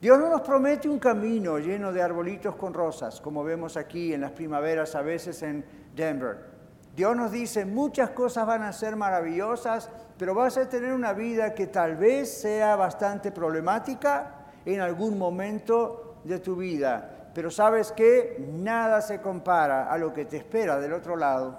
Dios 0.01 0.19
no 0.19 0.29
nos 0.31 0.43
promete 0.43 0.89
un 0.89 1.01
camino 1.01 1.59
lleno 1.59 1.93
de 1.93 2.01
arbolitos 2.01 2.55
con 2.55 2.73
rosas, 2.73 3.21
como 3.21 3.43
vemos 3.43 3.77
aquí 3.77 4.15
en 4.15 4.21
las 4.21 4.31
primaveras 4.31 4.95
a 4.95 5.03
veces 5.03 5.43
en 5.43 5.65
Denver. 5.95 6.47
Dios 6.95 7.17
nos 7.17 7.33
dice, 7.33 7.65
muchas 7.65 8.11
cosas 8.11 8.47
van 8.47 8.63
a 8.63 8.73
ser 8.73 8.95
maravillosas, 8.95 9.91
pero 10.17 10.35
vas 10.35 10.57
a 10.57 10.69
tener 10.69 10.93
una 10.93 11.13
vida 11.13 11.53
que 11.53 11.67
tal 11.67 11.97
vez 11.97 12.41
sea 12.41 12.77
bastante 12.77 13.33
problemática 13.33 14.47
en 14.65 14.81
algún 14.81 15.19
momento 15.19 16.21
de 16.25 16.39
tu 16.39 16.57
vida. 16.57 17.18
Pero 17.39 17.53
sabes 17.53 17.93
que 17.93 18.37
nada 18.53 19.01
se 19.01 19.21
compara 19.21 19.93
a 19.93 19.97
lo 19.97 20.13
que 20.13 20.25
te 20.25 20.39
espera 20.39 20.81
del 20.81 20.93
otro 20.93 21.15
lado. 21.15 21.57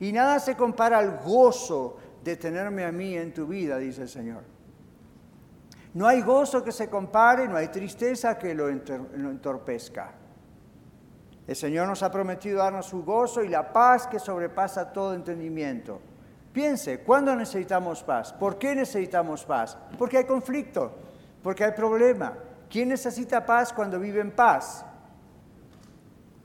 Y 0.00 0.10
nada 0.10 0.40
se 0.40 0.56
compara 0.56 0.98
al 0.98 1.20
gozo 1.20 1.98
de 2.24 2.34
tenerme 2.34 2.84
a 2.84 2.90
mí 2.90 3.16
en 3.16 3.32
tu 3.32 3.46
vida, 3.46 3.78
dice 3.78 4.02
el 4.02 4.08
Señor. 4.08 4.42
No 5.94 6.04
hay 6.08 6.20
gozo 6.20 6.64
que 6.64 6.72
se 6.72 6.90
compare, 6.90 7.46
no 7.46 7.56
hay 7.56 7.68
tristeza 7.68 8.36
que 8.36 8.52
lo 8.56 8.68
entorpezca. 8.68 10.10
El 11.46 11.54
Señor 11.54 11.86
nos 11.86 12.02
ha 12.02 12.10
prometido 12.10 12.58
darnos 12.58 12.86
su 12.86 13.04
gozo 13.04 13.44
y 13.44 13.48
la 13.48 13.72
paz 13.72 14.08
que 14.08 14.18
sobrepasa 14.18 14.92
todo 14.92 15.14
entendimiento. 15.14 16.00
Piense, 16.52 17.04
¿cuándo 17.04 17.36
necesitamos 17.36 18.02
paz? 18.02 18.32
¿Por 18.32 18.58
qué 18.58 18.74
necesitamos 18.74 19.44
paz? 19.44 19.78
Porque 19.96 20.18
hay 20.18 20.24
conflicto, 20.24 20.90
porque 21.40 21.62
hay 21.62 21.70
problema, 21.70 22.36
¿Quién 22.68 22.90
necesita 22.90 23.44
paz 23.44 23.72
cuando 23.72 23.98
vive 23.98 24.20
en 24.20 24.30
paz? 24.30 24.84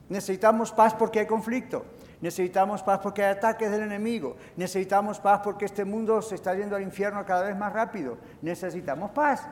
Necesitamos 0.09 0.71
paz 0.71 0.93
porque 0.93 1.19
hay 1.19 1.25
conflicto. 1.25 1.85
Necesitamos 2.21 2.81
paz 2.83 2.99
porque 3.03 3.23
hay 3.23 3.31
ataques 3.33 3.69
del 3.69 3.81
enemigo. 3.81 4.37
Necesitamos 4.55 5.19
paz 5.19 5.41
porque 5.43 5.65
este 5.65 5.83
mundo 5.83 6.21
se 6.21 6.35
está 6.35 6.55
yendo 6.55 6.75
al 6.75 6.81
infierno 6.81 7.25
cada 7.25 7.43
vez 7.43 7.57
más 7.57 7.73
rápido. 7.73 8.17
Necesitamos 8.41 9.11
paz. 9.11 9.47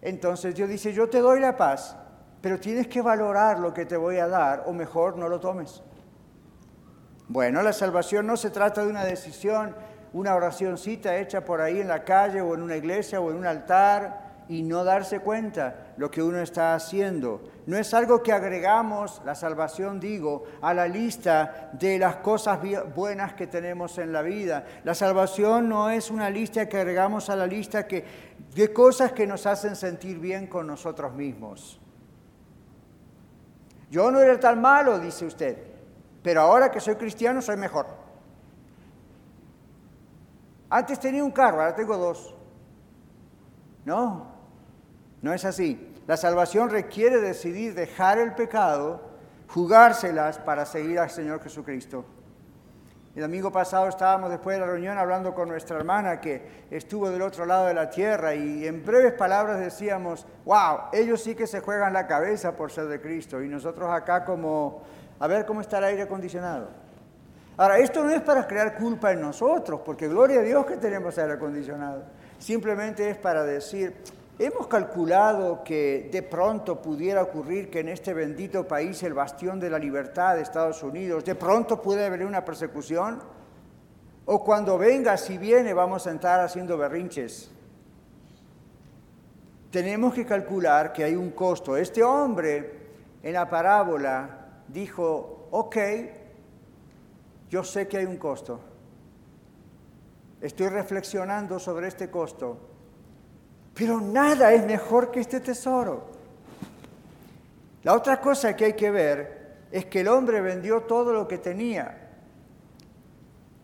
Entonces 0.00 0.54
Dios 0.54 0.68
dice, 0.68 0.92
yo 0.92 1.08
te 1.08 1.20
doy 1.20 1.38
la 1.38 1.56
paz, 1.56 1.96
pero 2.40 2.58
tienes 2.58 2.88
que 2.88 3.02
valorar 3.02 3.58
lo 3.58 3.72
que 3.72 3.86
te 3.86 3.96
voy 3.96 4.18
a 4.18 4.26
dar 4.26 4.64
o 4.66 4.72
mejor 4.72 5.16
no 5.16 5.28
lo 5.28 5.38
tomes. 5.38 5.82
Bueno, 7.28 7.62
la 7.62 7.72
salvación 7.72 8.26
no 8.26 8.36
se 8.36 8.50
trata 8.50 8.82
de 8.82 8.90
una 8.90 9.04
decisión, 9.04 9.74
una 10.12 10.34
oracióncita 10.34 11.16
hecha 11.16 11.44
por 11.44 11.60
ahí 11.60 11.80
en 11.80 11.88
la 11.88 12.04
calle 12.04 12.40
o 12.40 12.54
en 12.54 12.62
una 12.62 12.76
iglesia 12.76 13.20
o 13.20 13.30
en 13.30 13.36
un 13.36 13.46
altar 13.46 14.21
y 14.48 14.62
no 14.62 14.84
darse 14.84 15.20
cuenta 15.20 15.94
lo 15.96 16.10
que 16.10 16.22
uno 16.22 16.38
está 16.38 16.74
haciendo. 16.74 17.42
No 17.66 17.76
es 17.76 17.94
algo 17.94 18.22
que 18.22 18.32
agregamos, 18.32 19.22
la 19.24 19.34
salvación 19.34 20.00
digo, 20.00 20.44
a 20.60 20.74
la 20.74 20.88
lista 20.88 21.70
de 21.72 21.98
las 21.98 22.16
cosas 22.16 22.58
buenas 22.94 23.34
que 23.34 23.46
tenemos 23.46 23.98
en 23.98 24.12
la 24.12 24.22
vida. 24.22 24.64
La 24.84 24.94
salvación 24.94 25.68
no 25.68 25.90
es 25.90 26.10
una 26.10 26.30
lista 26.30 26.68
que 26.68 26.78
agregamos 26.78 27.30
a 27.30 27.36
la 27.36 27.46
lista 27.46 27.86
que, 27.86 28.04
de 28.54 28.72
cosas 28.72 29.12
que 29.12 29.26
nos 29.26 29.46
hacen 29.46 29.76
sentir 29.76 30.18
bien 30.18 30.46
con 30.46 30.66
nosotros 30.66 31.12
mismos. 31.14 31.80
Yo 33.90 34.10
no 34.10 34.20
era 34.20 34.40
tan 34.40 34.60
malo, 34.60 34.98
dice 34.98 35.26
usted, 35.26 35.58
pero 36.22 36.40
ahora 36.40 36.70
que 36.70 36.80
soy 36.80 36.96
cristiano 36.96 37.42
soy 37.42 37.56
mejor. 37.56 37.86
Antes 40.70 40.98
tenía 40.98 41.22
un 41.22 41.30
carro, 41.30 41.60
ahora 41.60 41.74
tengo 41.74 41.98
dos. 41.98 42.34
No, 43.84 44.26
no 45.22 45.32
es 45.32 45.44
así. 45.44 45.92
La 46.06 46.16
salvación 46.16 46.70
requiere 46.70 47.20
decidir 47.20 47.74
dejar 47.74 48.18
el 48.18 48.34
pecado, 48.34 49.00
jugárselas 49.48 50.38
para 50.38 50.66
seguir 50.66 50.98
al 50.98 51.10
Señor 51.10 51.42
Jesucristo. 51.42 52.04
El 53.14 53.22
domingo 53.22 53.52
pasado 53.52 53.88
estábamos 53.88 54.30
después 54.30 54.56
de 54.56 54.60
la 54.60 54.66
reunión 54.66 54.96
hablando 54.96 55.34
con 55.34 55.46
nuestra 55.46 55.76
hermana 55.76 56.18
que 56.18 56.64
estuvo 56.70 57.10
del 57.10 57.20
otro 57.20 57.44
lado 57.44 57.66
de 57.66 57.74
la 57.74 57.90
tierra 57.90 58.34
y 58.34 58.66
en 58.66 58.82
breves 58.84 59.12
palabras 59.12 59.60
decíamos, 59.60 60.26
wow, 60.46 60.84
ellos 60.94 61.22
sí 61.22 61.34
que 61.34 61.46
se 61.46 61.60
juegan 61.60 61.92
la 61.92 62.06
cabeza 62.06 62.56
por 62.56 62.72
ser 62.72 62.86
de 62.86 63.02
Cristo 63.02 63.42
y 63.42 63.48
nosotros 63.48 63.90
acá 63.90 64.24
como, 64.24 64.82
a 65.20 65.26
ver 65.26 65.44
cómo 65.44 65.60
está 65.60 65.76
el 65.76 65.84
aire 65.84 66.02
acondicionado. 66.02 66.68
Ahora, 67.58 67.78
esto 67.78 68.02
no 68.02 68.10
es 68.10 68.22
para 68.22 68.46
crear 68.46 68.78
culpa 68.78 69.12
en 69.12 69.20
nosotros, 69.20 69.82
porque 69.84 70.08
gloria 70.08 70.40
a 70.40 70.42
Dios 70.42 70.64
que 70.64 70.78
tenemos 70.78 71.18
aire 71.18 71.34
acondicionado. 71.34 72.04
Simplemente 72.42 73.08
es 73.08 73.16
para 73.16 73.44
decir, 73.44 73.94
Hemos 74.38 74.66
calculado 74.66 75.62
que 75.62 76.08
de 76.10 76.22
pronto 76.22 76.82
pudiera 76.82 77.22
ocurrir 77.22 77.70
que 77.70 77.78
en 77.78 77.88
este 77.88 78.12
bendito 78.12 78.66
país, 78.66 79.00
el 79.04 79.12
bastión 79.12 79.60
de 79.60 79.70
la 79.70 79.78
libertad 79.78 80.34
de 80.34 80.42
Estados 80.42 80.82
Unidos, 80.82 81.24
de 81.24 81.36
pronto 81.36 81.80
puede 81.80 82.06
haber 82.06 82.24
una 82.24 82.44
persecución. 82.44 83.20
O 84.24 84.42
cuando 84.42 84.78
venga, 84.78 85.16
si 85.16 85.38
viene, 85.38 85.74
vamos 85.74 86.08
a 86.08 86.12
estar 86.12 86.40
haciendo 86.40 86.76
berrinches. 86.76 87.52
Tenemos 89.70 90.12
que 90.12 90.24
calcular 90.24 90.92
que 90.92 91.04
hay 91.04 91.14
un 91.14 91.30
costo. 91.30 91.76
Este 91.76 92.02
hombre 92.02 92.80
en 93.22 93.34
la 93.34 93.48
parábola 93.48 94.62
dijo, 94.66 95.46
ok, 95.52 95.76
yo 97.48 97.62
sé 97.62 97.86
que 97.86 97.98
hay 97.98 98.06
un 98.06 98.16
costo. 98.16 98.71
Estoy 100.42 100.68
reflexionando 100.68 101.58
sobre 101.58 101.88
este 101.88 102.10
costo 102.10 102.72
pero 103.74 104.00
nada 104.00 104.52
es 104.52 104.64
mejor 104.64 105.10
que 105.10 105.20
este 105.20 105.40
tesoro. 105.40 106.10
La 107.82 107.94
otra 107.94 108.20
cosa 108.20 108.54
que 108.54 108.66
hay 108.66 108.72
que 108.74 108.90
ver 108.90 109.42
es 109.70 109.86
que 109.86 110.00
el 110.00 110.08
hombre 110.08 110.40
vendió 110.40 110.82
todo 110.82 111.12
lo 111.12 111.26
que 111.26 111.38
tenía. 111.38 111.98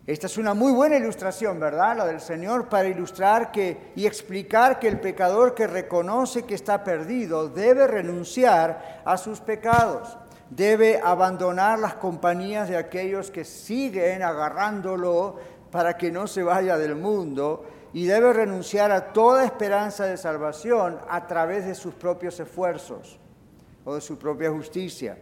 Esta 0.07 0.25
es 0.25 0.37
una 0.39 0.55
muy 0.55 0.73
buena 0.73 0.97
ilustración, 0.97 1.59
¿verdad? 1.59 1.97
La 1.97 2.05
del 2.07 2.19
Señor 2.19 2.67
para 2.67 2.89
ilustrar 2.89 3.51
que, 3.51 3.91
y 3.95 4.07
explicar 4.07 4.79
que 4.79 4.87
el 4.87 4.99
pecador 4.99 5.53
que 5.53 5.67
reconoce 5.67 6.43
que 6.43 6.55
está 6.55 6.83
perdido 6.83 7.47
debe 7.47 7.85
renunciar 7.85 9.03
a 9.05 9.17
sus 9.17 9.39
pecados, 9.39 10.17
debe 10.49 10.99
abandonar 11.01 11.77
las 11.77 11.93
compañías 11.93 12.67
de 12.67 12.77
aquellos 12.77 13.29
que 13.29 13.45
siguen 13.45 14.23
agarrándolo 14.23 15.37
para 15.71 15.97
que 15.97 16.11
no 16.11 16.27
se 16.27 16.43
vaya 16.43 16.77
del 16.77 16.95
mundo 16.95 17.65
y 17.93 18.05
debe 18.05 18.33
renunciar 18.33 18.91
a 18.91 19.13
toda 19.13 19.45
esperanza 19.45 20.05
de 20.05 20.17
salvación 20.17 20.99
a 21.09 21.27
través 21.27 21.65
de 21.65 21.75
sus 21.75 21.93
propios 21.93 22.39
esfuerzos 22.39 23.19
o 23.85 23.95
de 23.95 24.01
su 24.01 24.17
propia 24.17 24.51
justicia. 24.51 25.17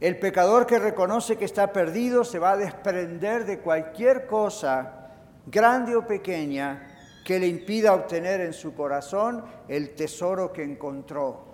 El 0.00 0.18
pecador 0.18 0.66
que 0.66 0.78
reconoce 0.78 1.36
que 1.36 1.44
está 1.44 1.72
perdido 1.72 2.24
se 2.24 2.38
va 2.38 2.52
a 2.52 2.56
desprender 2.56 3.46
de 3.46 3.60
cualquier 3.60 4.26
cosa, 4.26 5.12
grande 5.46 5.96
o 5.96 6.06
pequeña, 6.06 6.90
que 7.24 7.38
le 7.38 7.46
impida 7.46 7.94
obtener 7.94 8.42
en 8.42 8.52
su 8.52 8.74
corazón 8.74 9.44
el 9.66 9.94
tesoro 9.94 10.52
que 10.52 10.62
encontró. 10.62 11.44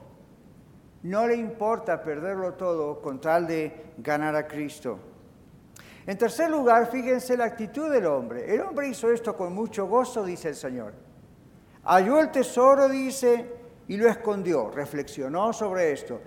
No 1.02 1.28
le 1.28 1.36
importa 1.36 2.02
perderlo 2.02 2.54
todo 2.54 3.00
con 3.00 3.20
tal 3.20 3.46
de 3.46 3.92
ganar 3.98 4.34
a 4.34 4.48
Cristo. 4.48 4.98
En 6.06 6.16
tercer 6.16 6.50
lugar, 6.50 6.90
fíjense 6.90 7.36
la 7.36 7.44
actitud 7.44 7.90
del 7.90 8.06
hombre. 8.06 8.54
El 8.54 8.62
hombre 8.62 8.88
hizo 8.88 9.10
esto 9.10 9.36
con 9.36 9.54
mucho 9.54 9.86
gozo, 9.86 10.24
dice 10.24 10.48
el 10.48 10.56
Señor. 10.56 10.92
Halló 11.84 12.20
el 12.20 12.30
tesoro, 12.30 12.88
dice, 12.88 13.46
y 13.88 13.96
lo 13.96 14.08
escondió. 14.08 14.70
Reflexionó 14.70 15.52
sobre 15.52 15.92
esto. 15.92 16.20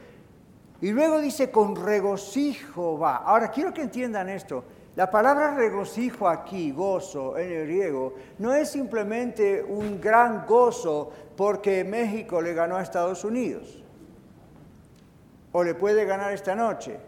Y 0.81 0.91
luego 0.91 1.19
dice, 1.19 1.49
con 1.49 1.75
regocijo 1.75 2.97
va. 2.99 3.17
Ahora, 3.17 3.49
quiero 3.49 3.73
que 3.73 3.81
entiendan 3.81 4.29
esto. 4.29 4.63
La 4.95 5.09
palabra 5.09 5.55
regocijo 5.55 6.29
aquí, 6.29 6.71
gozo 6.71 7.37
en 7.37 7.51
el 7.51 7.67
griego, 7.67 8.13
no 8.37 8.53
es 8.53 8.69
simplemente 8.69 9.63
un 9.63 9.99
gran 9.99 10.45
gozo 10.45 11.11
porque 11.35 11.83
México 11.83 12.39
le 12.41 12.53
ganó 12.53 12.77
a 12.77 12.83
Estados 12.83 13.23
Unidos 13.23 13.83
o 15.51 15.63
le 15.63 15.73
puede 15.73 16.05
ganar 16.05 16.31
esta 16.31 16.53
noche 16.53 16.99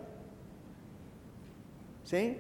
¿Sí? 2.05 2.38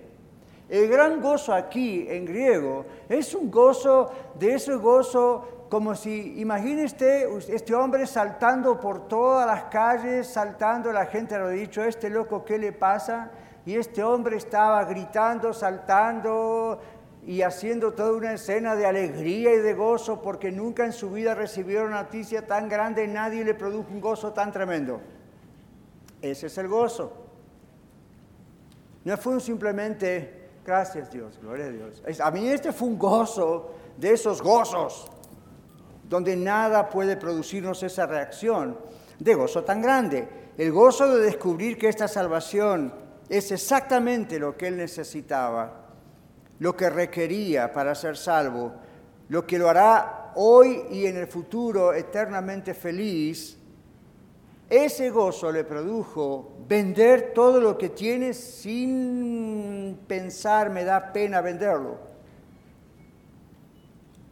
El 0.67 0.87
gran 0.89 1.21
gozo 1.21 1.53
aquí 1.53 2.07
en 2.09 2.25
griego 2.25 2.85
es 3.07 3.35
un 3.35 3.51
gozo, 3.51 4.11
de 4.39 4.55
ese 4.55 4.75
gozo 4.75 5.67
como 5.69 5.95
si, 5.95 6.39
imagine 6.39 6.83
este 6.83 7.75
hombre 7.75 8.07
saltando 8.07 8.79
por 8.79 9.07
todas 9.07 9.45
las 9.45 9.65
calles, 9.65 10.27
saltando, 10.27 10.91
la 10.91 11.05
gente 11.05 11.37
lo 11.37 11.47
ha 11.47 11.49
dicho, 11.49 11.83
este 11.83 12.09
loco, 12.09 12.45
¿qué 12.45 12.57
le 12.57 12.71
pasa? 12.71 13.31
Y 13.65 13.75
este 13.75 14.03
hombre 14.03 14.37
estaba 14.37 14.83
gritando, 14.85 15.53
saltando 15.53 16.79
y 17.25 17.41
haciendo 17.41 17.93
toda 17.93 18.13
una 18.13 18.33
escena 18.33 18.75
de 18.75 18.85
alegría 18.85 19.53
y 19.55 19.57
de 19.57 19.73
gozo 19.73 20.21
porque 20.21 20.51
nunca 20.51 20.85
en 20.85 20.93
su 20.93 21.09
vida 21.09 21.33
recibió 21.33 21.83
una 21.83 22.03
noticia 22.03 22.45
tan 22.45 22.69
grande, 22.69 23.07
nadie 23.07 23.43
le 23.43 23.55
produjo 23.55 23.91
un 23.91 24.01
gozo 24.01 24.33
tan 24.33 24.51
tremendo. 24.51 25.01
Ese 26.21 26.47
es 26.47 26.57
el 26.57 26.67
gozo. 26.67 27.11
No 29.03 29.17
fue 29.17 29.39
simplemente 29.39 30.44
Gracias 30.65 31.11
Dios, 31.11 31.37
gloria 31.39 31.65
a 31.65 31.69
Dios. 31.69 32.01
A 32.19 32.31
mí 32.31 32.47
este 32.49 32.71
fue 32.71 32.87
un 32.87 32.97
gozo 32.97 33.71
de 33.97 34.13
esos 34.13 34.41
gozos, 34.41 35.07
donde 36.09 36.35
nada 36.35 36.89
puede 36.89 37.17
producirnos 37.17 37.83
esa 37.83 38.07
reacción 38.07 38.77
de 39.19 39.35
gozo 39.35 39.63
tan 39.63 39.79
grande. 39.79 40.27
El 40.57 40.71
gozo 40.71 41.15
de 41.15 41.21
descubrir 41.21 41.77
que 41.77 41.87
esta 41.87 42.07
salvación 42.07 42.91
es 43.29 43.51
exactamente 43.51 44.39
lo 44.39 44.57
que 44.57 44.67
él 44.67 44.77
necesitaba, 44.77 45.85
lo 46.57 46.75
que 46.75 46.89
requería 46.89 47.71
para 47.71 47.93
ser 47.93 48.17
salvo, 48.17 48.73
lo 49.29 49.45
que 49.45 49.59
lo 49.59 49.69
hará 49.69 50.31
hoy 50.35 50.83
y 50.89 51.05
en 51.05 51.17
el 51.17 51.27
futuro 51.27 51.93
eternamente 51.93 52.73
feliz 52.73 53.57
ese 54.69 55.09
gozo 55.11 55.51
le 55.51 55.63
produjo 55.63 56.53
vender 56.67 57.33
todo 57.33 57.61
lo 57.61 57.77
que 57.77 57.89
tiene 57.89 58.33
sin 58.33 59.99
pensar, 60.07 60.69
me 60.69 60.83
da 60.83 61.13
pena 61.13 61.41
venderlo. 61.41 61.97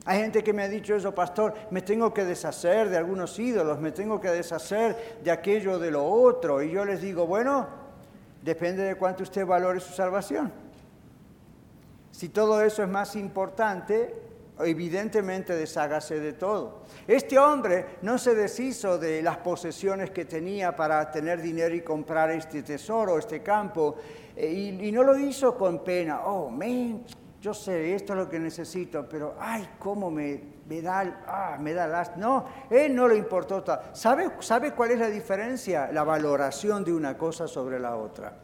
Hay 0.05 0.19
gente 0.19 0.43
que 0.43 0.51
me 0.51 0.63
ha 0.63 0.69
dicho 0.69 0.95
eso, 0.95 1.15
pastor, 1.15 1.53
me 1.71 1.81
tengo 1.81 2.13
que 2.13 2.25
deshacer 2.25 2.89
de 2.89 2.97
algunos 2.97 3.39
ídolos, 3.39 3.79
me 3.79 3.91
tengo 3.91 4.19
que 4.19 4.29
deshacer 4.29 5.19
de 5.23 5.31
aquello 5.31 5.79
de 5.79 5.91
lo 5.91 6.05
otro. 6.05 6.61
Y 6.61 6.71
yo 6.71 6.83
les 6.83 7.01
digo, 7.01 7.25
bueno, 7.25 7.67
depende 8.41 8.83
de 8.83 8.95
cuánto 8.95 9.23
usted 9.23 9.45
valore 9.45 9.79
su 9.79 9.93
salvación. 9.93 10.51
Si 12.11 12.29
todo 12.29 12.61
eso 12.61 12.83
es 12.83 12.89
más 12.89 13.15
importante, 13.15 14.13
evidentemente 14.59 15.55
deshágase 15.55 16.19
de 16.19 16.33
todo. 16.33 16.83
Este 17.07 17.39
hombre 17.39 17.97
no 18.01 18.17
se 18.17 18.35
deshizo 18.35 18.97
de 18.97 19.21
las 19.21 19.37
posesiones 19.37 20.11
que 20.11 20.25
tenía 20.25 20.75
para 20.75 21.09
tener 21.11 21.41
dinero 21.41 21.73
y 21.75 21.81
comprar 21.81 22.31
este 22.31 22.63
tesoro, 22.63 23.17
este 23.17 23.41
campo, 23.41 23.95
eh, 24.35 24.77
y, 24.81 24.91
no 24.91 25.03
lo 25.03 25.17
hizo 25.17 25.57
con 25.57 25.83
pena. 25.83 26.21
Oh, 26.25 26.49
man, 26.49 27.03
yo 27.41 27.53
sé, 27.53 27.93
esto 27.93 28.13
es 28.13 28.19
lo 28.19 28.29
que 28.29 28.39
necesito, 28.39 29.07
pero 29.09 29.35
ay, 29.39 29.67
cómo 29.79 30.09
me, 30.09 30.41
me 30.67 30.81
da, 30.81 31.23
ah, 31.27 31.57
me 31.59 31.73
da 31.73 32.13
No, 32.15 32.45
él 32.69 32.95
no 32.95 33.07
le 33.07 33.17
importó. 33.17 33.63
¿Sabe, 33.93 34.31
¿Sabe 34.39 34.71
cuál 34.71 34.91
es 34.91 34.99
la 34.99 35.09
diferencia? 35.09 35.91
La 35.91 36.03
valoración 36.03 36.83
de 36.83 36.93
una 36.93 37.17
cosa 37.17 37.47
sobre 37.47 37.79
la 37.79 37.95
otra. 37.95 38.37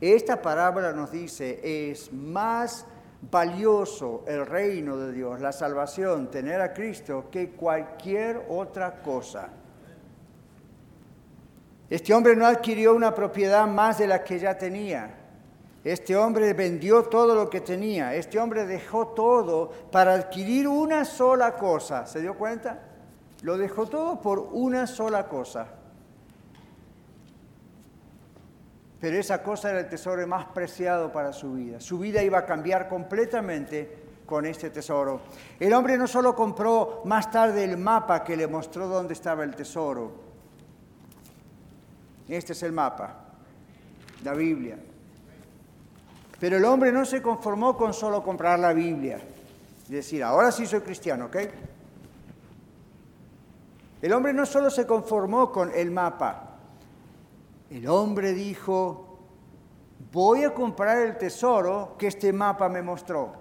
Esta 0.00 0.42
parábola 0.42 0.92
nos 0.92 1.10
dice, 1.10 1.60
es 1.90 2.12
más 2.12 2.86
valioso 3.30 4.24
el 4.26 4.46
reino 4.46 4.96
de 4.96 5.12
Dios, 5.12 5.40
la 5.40 5.52
salvación, 5.52 6.30
tener 6.30 6.60
a 6.60 6.72
Cristo, 6.72 7.26
que 7.30 7.50
cualquier 7.50 8.46
otra 8.48 9.02
cosa. 9.02 9.48
Este 11.90 12.14
hombre 12.14 12.34
no 12.34 12.46
adquirió 12.46 12.94
una 12.94 13.14
propiedad 13.14 13.66
más 13.66 13.98
de 13.98 14.06
la 14.06 14.24
que 14.24 14.38
ya 14.38 14.56
tenía. 14.56 15.14
Este 15.84 16.16
hombre 16.16 16.54
vendió 16.54 17.04
todo 17.04 17.34
lo 17.34 17.50
que 17.50 17.60
tenía. 17.60 18.14
Este 18.14 18.38
hombre 18.38 18.66
dejó 18.66 19.08
todo 19.08 19.70
para 19.92 20.14
adquirir 20.14 20.66
una 20.66 21.04
sola 21.04 21.56
cosa. 21.56 22.06
¿Se 22.06 22.22
dio 22.22 22.36
cuenta? 22.36 22.80
Lo 23.42 23.58
dejó 23.58 23.86
todo 23.86 24.20
por 24.20 24.38
una 24.38 24.86
sola 24.86 25.28
cosa. 25.28 25.66
Pero 29.04 29.18
esa 29.18 29.42
cosa 29.42 29.68
era 29.68 29.80
el 29.80 29.88
tesoro 29.90 30.26
más 30.26 30.46
preciado 30.46 31.12
para 31.12 31.30
su 31.30 31.52
vida. 31.52 31.78
Su 31.78 31.98
vida 31.98 32.22
iba 32.22 32.38
a 32.38 32.46
cambiar 32.46 32.88
completamente 32.88 33.98
con 34.24 34.46
este 34.46 34.70
tesoro. 34.70 35.20
El 35.60 35.74
hombre 35.74 35.98
no 35.98 36.06
solo 36.06 36.34
compró 36.34 37.02
más 37.04 37.30
tarde 37.30 37.64
el 37.64 37.76
mapa 37.76 38.24
que 38.24 38.34
le 38.34 38.46
mostró 38.46 38.88
dónde 38.88 39.12
estaba 39.12 39.44
el 39.44 39.54
tesoro. 39.54 40.10
Este 42.26 42.54
es 42.54 42.62
el 42.62 42.72
mapa, 42.72 43.26
la 44.24 44.32
Biblia. 44.32 44.78
Pero 46.40 46.56
el 46.56 46.64
hombre 46.64 46.90
no 46.90 47.04
se 47.04 47.20
conformó 47.20 47.76
con 47.76 47.92
solo 47.92 48.22
comprar 48.22 48.58
la 48.58 48.72
Biblia 48.72 49.20
y 49.86 49.92
decir, 49.92 50.24
ahora 50.24 50.50
sí 50.50 50.64
soy 50.64 50.80
cristiano, 50.80 51.26
¿ok? 51.26 51.36
El 54.00 54.12
hombre 54.14 54.32
no 54.32 54.46
solo 54.46 54.70
se 54.70 54.86
conformó 54.86 55.52
con 55.52 55.70
el 55.74 55.90
mapa, 55.90 56.53
el 57.74 57.88
hombre 57.88 58.32
dijo, 58.34 59.18
voy 60.12 60.44
a 60.44 60.54
comprar 60.54 60.98
el 60.98 61.18
tesoro 61.18 61.96
que 61.98 62.06
este 62.06 62.32
mapa 62.32 62.68
me 62.68 62.82
mostró. 62.82 63.32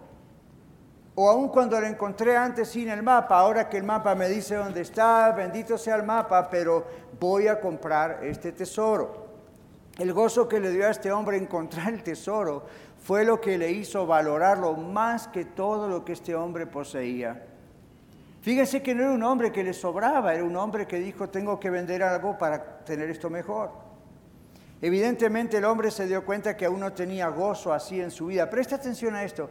O 1.13 1.29
aun 1.29 1.49
cuando 1.49 1.79
lo 1.79 1.85
encontré 1.85 2.35
antes 2.35 2.69
sin 2.69 2.89
el 2.89 3.03
mapa, 3.03 3.37
ahora 3.37 3.69
que 3.69 3.77
el 3.77 3.83
mapa 3.83 4.15
me 4.15 4.27
dice 4.27 4.55
dónde 4.55 4.81
está, 4.81 5.31
bendito 5.33 5.77
sea 5.77 5.97
el 5.97 6.03
mapa, 6.03 6.49
pero 6.49 6.83
voy 7.19 7.47
a 7.47 7.61
comprar 7.61 8.23
este 8.23 8.51
tesoro. 8.51 9.27
El 9.99 10.11
gozo 10.13 10.49
que 10.49 10.59
le 10.59 10.71
dio 10.71 10.87
a 10.87 10.89
este 10.89 11.11
hombre 11.11 11.37
encontrar 11.37 11.93
el 11.93 12.01
tesoro 12.01 12.65
fue 13.03 13.25
lo 13.25 13.39
que 13.39 13.59
le 13.59 13.69
hizo 13.69 14.07
valorarlo 14.07 14.73
más 14.73 15.27
que 15.27 15.45
todo 15.45 15.87
lo 15.87 16.03
que 16.03 16.13
este 16.13 16.33
hombre 16.33 16.65
poseía. 16.65 17.45
Fíjense 18.41 18.81
que 18.81 18.95
no 18.95 19.03
era 19.03 19.11
un 19.11 19.21
hombre 19.21 19.51
que 19.51 19.63
le 19.63 19.73
sobraba, 19.73 20.33
era 20.33 20.43
un 20.43 20.55
hombre 20.55 20.87
que 20.87 20.97
dijo, 20.97 21.29
tengo 21.29 21.59
que 21.59 21.69
vender 21.69 22.01
algo 22.01 22.35
para 22.35 22.79
tener 22.83 23.11
esto 23.11 23.29
mejor. 23.29 23.82
Evidentemente 24.83 25.59
el 25.59 25.63
hombre 25.63 25.89
se 25.91 26.07
dio 26.07 26.25
cuenta 26.25 26.57
que 26.57 26.65
aún 26.65 26.81
no 26.81 26.91
tenía 26.91 27.29
gozo 27.29 27.71
así 27.71 28.01
en 28.01 28.11
su 28.11 28.25
vida. 28.25 28.49
Presta 28.49 28.75
atención 28.75 29.15
a 29.15 29.23
esto. 29.23 29.49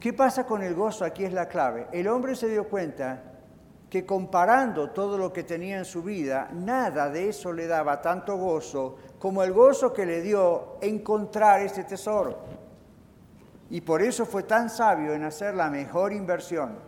¿Qué 0.00 0.14
pasa 0.14 0.46
con 0.46 0.62
el 0.62 0.74
gozo? 0.74 1.04
Aquí 1.04 1.22
es 1.26 1.34
la 1.34 1.48
clave. 1.48 1.88
El 1.92 2.08
hombre 2.08 2.34
se 2.34 2.48
dio 2.48 2.66
cuenta 2.66 3.22
que 3.90 4.06
comparando 4.06 4.88
todo 4.88 5.18
lo 5.18 5.34
que 5.34 5.42
tenía 5.42 5.76
en 5.76 5.84
su 5.84 6.02
vida, 6.02 6.48
nada 6.54 7.10
de 7.10 7.28
eso 7.28 7.52
le 7.52 7.66
daba 7.66 8.00
tanto 8.00 8.38
gozo 8.38 8.96
como 9.18 9.42
el 9.42 9.52
gozo 9.52 9.92
que 9.92 10.06
le 10.06 10.22
dio 10.22 10.78
encontrar 10.80 11.60
este 11.60 11.84
tesoro. 11.84 12.38
Y 13.68 13.82
por 13.82 14.00
eso 14.00 14.24
fue 14.24 14.44
tan 14.44 14.70
sabio 14.70 15.12
en 15.12 15.24
hacer 15.24 15.54
la 15.54 15.68
mejor 15.68 16.14
inversión. 16.14 16.78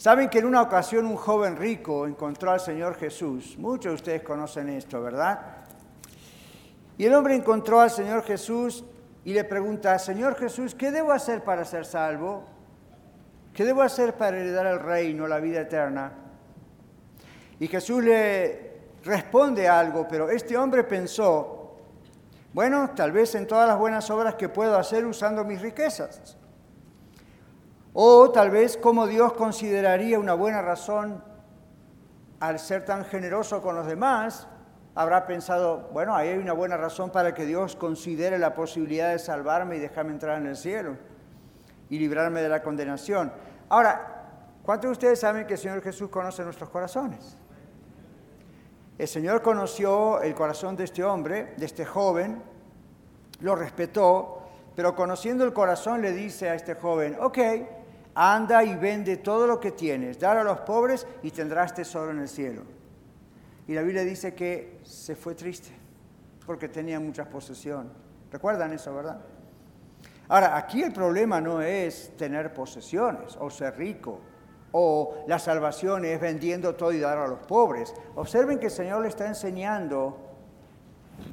Saben 0.00 0.30
que 0.30 0.38
en 0.38 0.46
una 0.46 0.62
ocasión 0.62 1.04
un 1.04 1.16
joven 1.16 1.58
rico 1.58 2.06
encontró 2.06 2.52
al 2.52 2.60
Señor 2.60 2.94
Jesús. 2.94 3.58
Muchos 3.58 3.90
de 3.90 3.94
ustedes 3.96 4.22
conocen 4.22 4.70
esto, 4.70 5.02
¿verdad? 5.02 5.58
Y 6.96 7.04
el 7.04 7.12
hombre 7.12 7.34
encontró 7.34 7.82
al 7.82 7.90
Señor 7.90 8.22
Jesús 8.22 8.82
y 9.26 9.34
le 9.34 9.44
pregunta, 9.44 9.98
Señor 9.98 10.36
Jesús, 10.36 10.74
¿qué 10.74 10.90
debo 10.90 11.12
hacer 11.12 11.44
para 11.44 11.66
ser 11.66 11.84
salvo? 11.84 12.44
¿Qué 13.52 13.62
debo 13.66 13.82
hacer 13.82 14.14
para 14.14 14.38
heredar 14.38 14.64
el 14.68 14.78
reino, 14.78 15.28
la 15.28 15.38
vida 15.38 15.60
eterna? 15.60 16.14
Y 17.58 17.66
Jesús 17.66 18.02
le 18.02 18.78
responde 19.04 19.68
algo, 19.68 20.08
pero 20.08 20.30
este 20.30 20.56
hombre 20.56 20.82
pensó, 20.82 21.76
bueno, 22.54 22.92
tal 22.96 23.12
vez 23.12 23.34
en 23.34 23.46
todas 23.46 23.68
las 23.68 23.78
buenas 23.78 24.08
obras 24.08 24.36
que 24.36 24.48
puedo 24.48 24.78
hacer 24.78 25.04
usando 25.04 25.44
mis 25.44 25.60
riquezas. 25.60 26.38
O 27.92 28.30
tal 28.30 28.50
vez 28.50 28.76
como 28.76 29.06
Dios 29.06 29.32
consideraría 29.32 30.18
una 30.18 30.34
buena 30.34 30.62
razón 30.62 31.24
al 32.38 32.58
ser 32.58 32.84
tan 32.84 33.04
generoso 33.04 33.60
con 33.60 33.74
los 33.74 33.86
demás, 33.86 34.46
habrá 34.94 35.26
pensado, 35.26 35.88
bueno, 35.92 36.14
ahí 36.14 36.28
hay 36.28 36.38
una 36.38 36.52
buena 36.52 36.76
razón 36.76 37.10
para 37.10 37.34
que 37.34 37.44
Dios 37.44 37.76
considere 37.76 38.38
la 38.38 38.54
posibilidad 38.54 39.10
de 39.10 39.18
salvarme 39.18 39.76
y 39.76 39.78
dejarme 39.80 40.12
entrar 40.12 40.38
en 40.38 40.46
el 40.46 40.56
cielo 40.56 40.96
y 41.88 41.98
librarme 41.98 42.40
de 42.40 42.48
la 42.48 42.62
condenación. 42.62 43.32
Ahora, 43.68 44.58
¿cuántos 44.62 44.88
de 44.88 44.92
ustedes 44.92 45.20
saben 45.20 45.46
que 45.46 45.54
el 45.54 45.58
Señor 45.58 45.82
Jesús 45.82 46.08
conoce 46.08 46.44
nuestros 46.44 46.70
corazones? 46.70 47.36
El 48.98 49.08
Señor 49.08 49.42
conoció 49.42 50.20
el 50.20 50.34
corazón 50.34 50.76
de 50.76 50.84
este 50.84 51.02
hombre, 51.02 51.54
de 51.56 51.66
este 51.66 51.84
joven, 51.84 52.42
lo 53.40 53.56
respetó, 53.56 54.42
pero 54.76 54.94
conociendo 54.94 55.44
el 55.44 55.52
corazón 55.52 56.02
le 56.02 56.12
dice 56.12 56.50
a 56.50 56.54
este 56.54 56.74
joven, 56.74 57.16
ok, 57.20 57.38
anda 58.14 58.64
y 58.64 58.74
vende 58.74 59.16
todo 59.18 59.46
lo 59.46 59.60
que 59.60 59.72
tienes, 59.72 60.18
dale 60.18 60.40
a 60.40 60.44
los 60.44 60.60
pobres 60.60 61.06
y 61.22 61.30
tendrás 61.30 61.74
tesoro 61.74 62.10
en 62.10 62.20
el 62.20 62.28
cielo. 62.28 62.62
Y 63.66 63.74
la 63.74 63.82
Biblia 63.82 64.04
dice 64.04 64.34
que 64.34 64.80
se 64.82 65.14
fue 65.14 65.34
triste 65.34 65.70
porque 66.46 66.68
tenía 66.68 66.98
mucha 66.98 67.24
posesión. 67.24 67.92
¿Recuerdan 68.32 68.72
eso, 68.72 68.94
verdad? 68.94 69.20
Ahora, 70.28 70.56
aquí 70.56 70.82
el 70.82 70.92
problema 70.92 71.40
no 71.40 71.60
es 71.60 72.16
tener 72.16 72.54
posesiones 72.54 73.36
o 73.40 73.50
ser 73.50 73.76
rico 73.76 74.20
o 74.72 75.24
la 75.26 75.38
salvación 75.38 76.04
es 76.04 76.20
vendiendo 76.20 76.74
todo 76.74 76.92
y 76.92 77.00
dar 77.00 77.18
a 77.18 77.26
los 77.26 77.40
pobres. 77.40 77.92
Observen 78.14 78.58
que 78.58 78.66
el 78.66 78.72
Señor 78.72 79.02
le 79.02 79.08
está 79.08 79.26
enseñando 79.26 80.30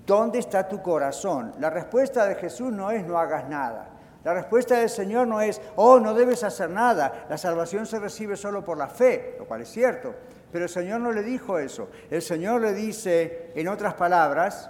¿Dónde 0.05 0.39
está 0.39 0.67
tu 0.67 0.81
corazón? 0.81 1.53
La 1.59 1.69
respuesta 1.69 2.25
de 2.25 2.35
Jesús 2.35 2.71
no 2.71 2.91
es 2.91 3.05
no 3.05 3.17
hagas 3.17 3.47
nada. 3.49 3.89
La 4.27 4.33
respuesta 4.33 4.77
del 4.77 4.89
Señor 4.89 5.25
no 5.25 5.39
es, 5.39 5.61
oh, 5.77 6.01
no 6.01 6.13
debes 6.13 6.43
hacer 6.43 6.69
nada. 6.69 7.25
La 7.29 7.37
salvación 7.37 7.85
se 7.85 7.97
recibe 7.97 8.35
solo 8.35 8.61
por 8.61 8.77
la 8.77 8.89
fe, 8.89 9.37
lo 9.39 9.45
cual 9.45 9.61
es 9.61 9.69
cierto. 9.69 10.13
Pero 10.51 10.65
el 10.65 10.69
Señor 10.69 10.99
no 10.99 11.13
le 11.13 11.23
dijo 11.23 11.57
eso. 11.57 11.87
El 12.11 12.21
Señor 12.21 12.59
le 12.59 12.73
dice, 12.73 13.53
en 13.55 13.69
otras 13.69 13.93
palabras, 13.93 14.69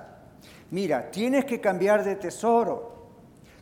mira, 0.70 1.10
tienes 1.10 1.46
que 1.46 1.60
cambiar 1.60 2.04
de 2.04 2.18
tesoro. 2.18 3.08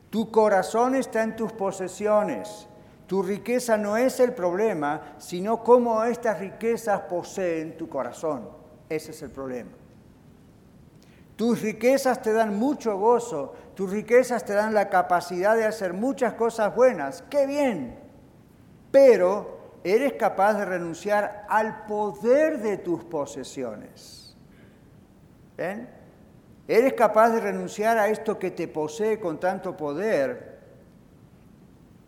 Tu 0.10 0.30
corazón 0.30 0.96
está 0.96 1.24
en 1.24 1.38
tus 1.38 1.54
posesiones. 1.54 2.68
Tu 3.08 3.24
riqueza 3.24 3.78
no 3.78 3.96
es 3.96 4.20
el 4.20 4.34
problema, 4.34 5.16
sino 5.18 5.64
cómo 5.64 6.04
estas 6.04 6.42
riquezas 6.42 7.04
poseen 7.04 7.78
tu 7.78 7.88
corazón. 7.88 8.50
Ese 8.90 9.12
es 9.12 9.22
el 9.22 9.32
problema. 9.32 9.72
Tus 11.36 11.62
riquezas 11.62 12.22
te 12.22 12.32
dan 12.32 12.58
mucho 12.58 12.98
gozo, 12.98 13.54
tus 13.76 13.92
riquezas 13.92 14.46
te 14.46 14.54
dan 14.54 14.74
la 14.74 14.90
capacidad 14.90 15.56
de 15.56 15.66
hacer 15.66 15.94
muchas 15.94 16.34
cosas 16.34 16.74
buenas. 16.74 17.24
¡Qué 17.30 17.46
bien! 17.46 18.00
Pero 18.92 19.58
eres 19.84 20.14
capaz 20.14 20.54
de 20.54 20.66
renunciar 20.66 21.46
al 21.50 21.86
poder 21.86 22.60
de 22.60 22.78
tus 22.78 23.04
posesiones. 23.04 24.38
¿Ven? 25.58 25.90
Eres 26.68 26.94
capaz 26.94 27.30
de 27.30 27.42
renunciar 27.42 27.98
a 27.98 28.08
esto 28.08 28.40
que 28.40 28.52
te 28.52 28.68
posee 28.68 29.20
con 29.20 29.40
tanto 29.40 29.76
poder 29.76 30.56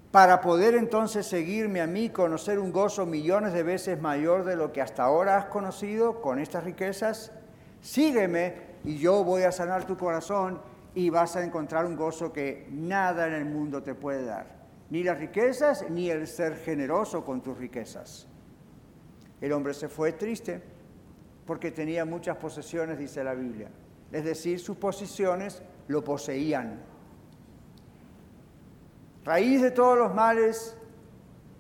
para 0.10 0.42
poder 0.42 0.74
entonces 0.74 1.28
seguirme 1.28 1.82
a 1.82 1.86
mí, 1.86 2.10
conocer 2.10 2.58
un 2.58 2.72
gozo 2.72 3.06
millones 3.06 3.54
de 3.54 3.62
veces 3.62 4.02
mayor 4.02 4.46
de 4.46 4.56
lo 4.56 4.72
que 4.72 4.82
hasta 4.82 5.04
ahora 5.04 5.38
has 5.38 5.46
conocido 5.46 6.22
con 6.22 6.40
estas 6.40 6.64
riquezas. 6.64 7.32
Sígueme 7.82 8.67
y 8.88 8.98
yo 8.98 9.22
voy 9.26 9.44
a 9.44 9.52
sanar 9.52 9.86
tu 9.86 9.98
corazón 9.98 10.62
y 10.96 11.10
vas 11.10 11.36
a 11.36 11.44
encontrar 11.44 11.86
un 11.86 11.98
gozo 11.98 12.32
que 12.32 12.70
nada 12.72 13.28
en 13.28 13.34
el 13.34 13.44
mundo 13.44 13.84
te 13.84 13.94
puede 13.94 14.24
dar. 14.24 14.48
Ni 14.90 15.04
las 15.04 15.20
riquezas, 15.20 15.90
ni 15.90 16.10
el 16.10 16.26
ser 16.26 16.56
generoso 16.56 17.26
con 17.26 17.44
tus 17.44 17.58
riquezas. 17.58 18.28
El 19.42 19.52
hombre 19.52 19.74
se 19.74 19.90
fue 19.90 20.14
triste 20.14 20.62
porque 21.46 21.72
tenía 21.72 22.06
muchas 22.06 22.38
posesiones, 22.38 22.98
dice 22.98 23.26
la 23.26 23.34
Biblia. 23.34 23.68
Es 24.10 24.24
decir, 24.24 24.58
sus 24.58 24.78
posesiones 24.78 25.62
lo 25.90 26.02
poseían. 26.02 26.80
Raíz 29.26 29.62
de 29.62 29.72
todos 29.72 29.98
los 29.98 30.16
males 30.16 30.78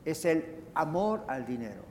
es 0.05 0.23
el 0.23 0.45
amor 0.75 1.25
al 1.27 1.45
dinero. 1.45 1.83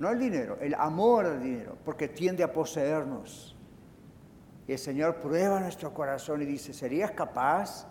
No 0.00 0.10
el 0.10 0.18
dinero, 0.18 0.58
el 0.60 0.74
amor 0.74 1.26
al 1.26 1.40
dinero, 1.40 1.78
porque 1.84 2.08
tiende 2.08 2.42
a 2.42 2.52
poseernos. 2.52 3.51
El 4.72 4.78
Señor 4.78 5.16
prueba 5.16 5.60
nuestro 5.60 5.92
corazón 5.92 6.40
y 6.40 6.46
dice, 6.46 6.72
¿serías 6.72 7.10
capaz 7.10 7.86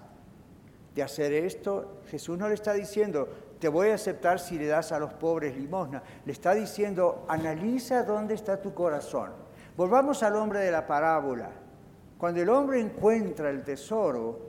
de 0.96 1.04
hacer 1.04 1.32
esto? 1.32 2.02
Jesús 2.08 2.40
no 2.40 2.48
le 2.48 2.56
está 2.56 2.74
diciendo, 2.74 3.30
te 3.60 3.68
voy 3.68 3.90
a 3.90 3.96
aceptar 3.96 4.40
si 4.40 4.58
le 4.58 4.66
das 4.66 4.92
a 4.92 4.98
los 4.98 5.14
pobres 5.14 5.56
limosna. 5.56 6.02
Le 6.26 6.32
está 6.32 6.56
diciendo, 6.56 7.26
analiza 7.28 8.02
dónde 8.04 8.34
está 8.34 8.60
tu 8.60 8.74
corazón. 8.74 9.30
Volvamos 9.78 10.24
al 10.24 10.36
hombre 10.36 10.62
de 10.62 10.72
la 10.72 10.88
parábola. 10.88 11.52
Cuando 12.18 12.42
el 12.42 12.50
hombre 12.50 12.80
encuentra 12.80 13.52
el 13.52 13.64
tesoro, 13.64 14.40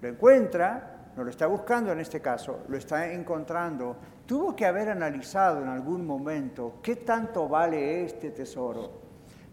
lo 0.00 0.08
encuentra, 0.08 1.10
no 1.16 1.24
lo 1.24 1.30
está 1.30 1.48
buscando 1.48 1.90
en 1.90 1.98
este 1.98 2.20
caso, 2.20 2.60
lo 2.68 2.76
está 2.76 3.12
encontrando, 3.12 3.96
tuvo 4.24 4.54
que 4.54 4.66
haber 4.66 4.88
analizado 4.88 5.62
en 5.62 5.68
algún 5.68 6.06
momento 6.06 6.74
qué 6.80 6.94
tanto 6.94 7.48
vale 7.48 8.04
este 8.04 8.30
tesoro 8.30 9.01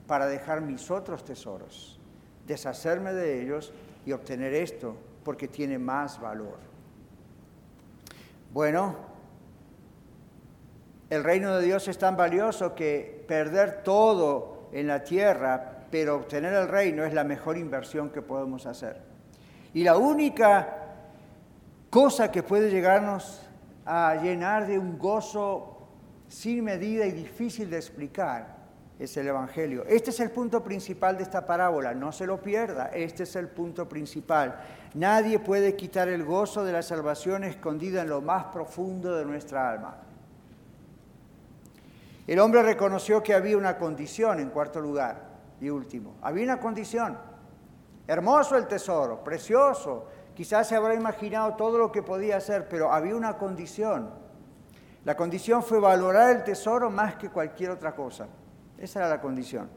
para 0.09 0.25
dejar 0.25 0.61
mis 0.61 0.89
otros 0.89 1.23
tesoros, 1.23 1.99
deshacerme 2.47 3.13
de 3.13 3.43
ellos 3.43 3.71
y 4.07 4.11
obtener 4.11 4.55
esto, 4.55 4.95
porque 5.23 5.47
tiene 5.47 5.77
más 5.77 6.19
valor. 6.19 6.57
Bueno, 8.51 8.95
el 11.11 11.23
reino 11.23 11.55
de 11.55 11.63
Dios 11.63 11.87
es 11.87 11.99
tan 11.99 12.17
valioso 12.17 12.73
que 12.73 13.23
perder 13.27 13.83
todo 13.83 14.69
en 14.71 14.87
la 14.87 15.03
tierra, 15.03 15.85
pero 15.91 16.15
obtener 16.15 16.55
el 16.55 16.67
reino 16.67 17.05
es 17.05 17.13
la 17.13 17.23
mejor 17.23 17.55
inversión 17.55 18.09
que 18.09 18.23
podemos 18.23 18.65
hacer. 18.65 18.99
Y 19.75 19.83
la 19.83 19.95
única 19.95 20.87
cosa 21.91 22.31
que 22.31 22.41
puede 22.41 22.71
llegarnos 22.71 23.47
a 23.85 24.15
llenar 24.15 24.65
de 24.65 24.79
un 24.79 24.97
gozo 24.97 25.87
sin 26.27 26.63
medida 26.63 27.05
y 27.05 27.11
difícil 27.11 27.69
de 27.69 27.77
explicar 27.77 28.58
es 28.99 29.15
el 29.15 29.29
Evangelio. 29.29 29.85
Este 29.87 30.09
es 30.09 30.19
el 30.19 30.29
punto 30.29 30.61
principal 30.61 31.15
de 31.15 31.23
esta 31.23 31.45
parábola, 31.45 31.93
no 31.93 32.11
se 32.11 32.27
lo 32.27 32.41
pierda, 32.41 32.87
este 32.87 33.23
es 33.23 33.35
el 33.37 33.47
punto 33.47 33.87
principal. 33.87 34.59
Nadie 34.93 35.39
puede 35.39 35.77
quitar 35.77 36.09
el 36.09 36.25
gozo 36.25 36.65
de 36.65 36.73
la 36.73 36.81
salvación 36.81 37.45
escondida 37.45 38.01
en 38.01 38.09
lo 38.09 38.21
más 38.21 38.45
profundo 38.45 39.15
de 39.15 39.23
nuestra 39.23 39.71
alma. 39.71 39.95
El 42.27 42.39
hombre 42.39 42.61
reconoció 42.61 43.23
que 43.23 43.33
había 43.33 43.57
una 43.57 43.77
condición 43.77 44.39
en 44.39 44.49
cuarto 44.49 44.81
lugar 44.81 45.29
y 45.61 45.69
último. 45.69 46.17
Había 46.21 46.43
una 46.43 46.59
condición. 46.59 47.17
Hermoso 48.05 48.57
el 48.57 48.67
tesoro, 48.67 49.23
precioso. 49.23 50.07
Quizás 50.35 50.67
se 50.67 50.75
habrá 50.75 50.93
imaginado 50.93 51.55
todo 51.55 51.77
lo 51.77 51.91
que 51.91 52.03
podía 52.03 52.37
hacer, 52.37 52.67
pero 52.67 52.91
había 52.91 53.15
una 53.15 53.37
condición. 53.37 54.09
La 55.05 55.15
condición 55.15 55.63
fue 55.63 55.79
valorar 55.79 56.35
el 56.35 56.43
tesoro 56.43 56.89
más 56.89 57.15
que 57.15 57.29
cualquier 57.29 57.71
otra 57.71 57.95
cosa. 57.95 58.27
Esa 58.79 58.99
era 58.99 59.09
la 59.09 59.21
condición. 59.21 59.69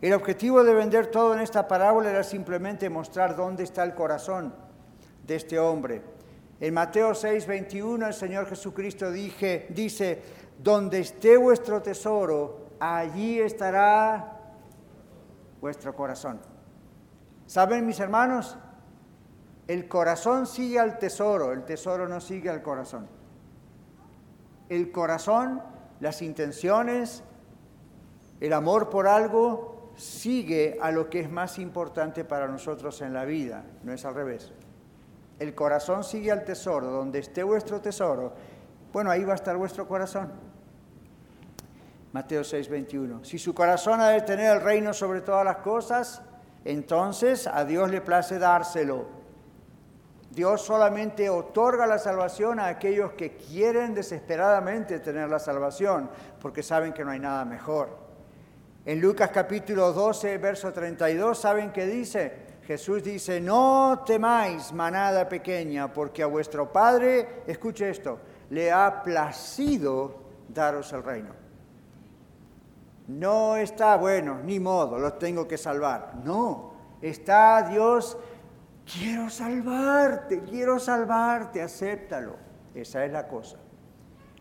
El 0.00 0.12
objetivo 0.12 0.62
de 0.62 0.74
vender 0.74 1.06
todo 1.06 1.34
en 1.34 1.40
esta 1.40 1.66
parábola 1.66 2.10
era 2.10 2.22
simplemente 2.22 2.90
mostrar 2.90 3.34
dónde 3.34 3.64
está 3.64 3.82
el 3.82 3.94
corazón 3.94 4.54
de 5.26 5.36
este 5.36 5.58
hombre. 5.58 6.02
En 6.60 6.74
Mateo 6.74 7.14
6, 7.14 7.46
21 7.46 8.06
el 8.06 8.14
Señor 8.14 8.46
Jesucristo 8.46 9.10
dije, 9.10 9.66
dice, 9.70 10.22
donde 10.58 11.00
esté 11.00 11.36
vuestro 11.36 11.82
tesoro, 11.82 12.66
allí 12.78 13.40
estará 13.40 14.38
vuestro 15.60 15.94
corazón. 15.94 16.40
¿Saben 17.46 17.86
mis 17.86 18.00
hermanos? 18.00 18.58
El 19.66 19.88
corazón 19.88 20.46
sigue 20.46 20.78
al 20.78 20.98
tesoro, 20.98 21.52
el 21.52 21.64
tesoro 21.64 22.06
no 22.08 22.20
sigue 22.20 22.50
al 22.50 22.62
corazón. 22.62 23.08
El 24.68 24.92
corazón, 24.92 25.62
las 26.00 26.22
intenciones, 26.22 27.22
el 28.40 28.52
amor 28.52 28.90
por 28.90 29.06
algo 29.06 29.92
sigue 29.96 30.78
a 30.80 30.90
lo 30.90 31.08
que 31.08 31.20
es 31.20 31.30
más 31.30 31.58
importante 31.58 32.24
para 32.24 32.46
nosotros 32.48 33.00
en 33.00 33.14
la 33.14 33.24
vida, 33.24 33.64
no 33.82 33.92
es 33.92 34.04
al 34.04 34.14
revés. 34.14 34.52
El 35.38 35.54
corazón 35.54 36.04
sigue 36.04 36.30
al 36.30 36.44
tesoro, 36.44 36.86
donde 36.86 37.18
esté 37.18 37.42
vuestro 37.42 37.80
tesoro, 37.80 38.32
bueno, 38.92 39.10
ahí 39.10 39.24
va 39.24 39.32
a 39.32 39.36
estar 39.36 39.56
vuestro 39.56 39.86
corazón. 39.86 40.32
Mateo 42.12 42.42
6, 42.42 42.68
21. 42.70 43.24
Si 43.24 43.38
su 43.38 43.54
corazón 43.54 44.00
ha 44.00 44.08
de 44.08 44.22
tener 44.22 44.56
el 44.56 44.62
reino 44.62 44.94
sobre 44.94 45.20
todas 45.20 45.44
las 45.44 45.56
cosas, 45.56 46.22
entonces 46.64 47.46
a 47.46 47.64
Dios 47.66 47.90
le 47.90 48.00
place 48.00 48.38
dárselo. 48.38 49.04
Dios 50.30 50.62
solamente 50.62 51.28
otorga 51.28 51.86
la 51.86 51.98
salvación 51.98 52.58
a 52.58 52.68
aquellos 52.68 53.12
que 53.12 53.36
quieren 53.36 53.94
desesperadamente 53.94 54.98
tener 55.00 55.28
la 55.28 55.38
salvación, 55.38 56.10
porque 56.40 56.62
saben 56.62 56.94
que 56.94 57.04
no 57.04 57.10
hay 57.10 57.20
nada 57.20 57.44
mejor. 57.44 58.05
En 58.86 59.00
Lucas 59.00 59.30
capítulo 59.30 59.92
12, 59.92 60.38
verso 60.38 60.72
32, 60.72 61.36
¿saben 61.36 61.72
qué 61.72 61.86
dice? 61.86 62.46
Jesús 62.62 63.02
dice, 63.02 63.40
no 63.40 64.04
temáis, 64.06 64.72
manada 64.72 65.28
pequeña, 65.28 65.92
porque 65.92 66.22
a 66.22 66.26
vuestro 66.26 66.72
Padre, 66.72 67.42
escuche 67.48 67.90
esto, 67.90 68.20
le 68.50 68.70
ha 68.70 69.02
placido 69.02 70.20
daros 70.48 70.92
el 70.92 71.02
reino. 71.02 71.30
No 73.08 73.56
está 73.56 73.96
bueno, 73.96 74.38
ni 74.44 74.60
modo, 74.60 75.00
lo 75.00 75.14
tengo 75.14 75.48
que 75.48 75.58
salvar. 75.58 76.14
No, 76.22 76.74
está 77.02 77.68
Dios, 77.68 78.16
quiero 78.84 79.28
salvarte, 79.30 80.44
quiero 80.44 80.78
salvarte, 80.78 81.60
acéptalo. 81.60 82.36
Esa 82.72 83.04
es 83.04 83.10
la 83.10 83.26
cosa. 83.26 83.56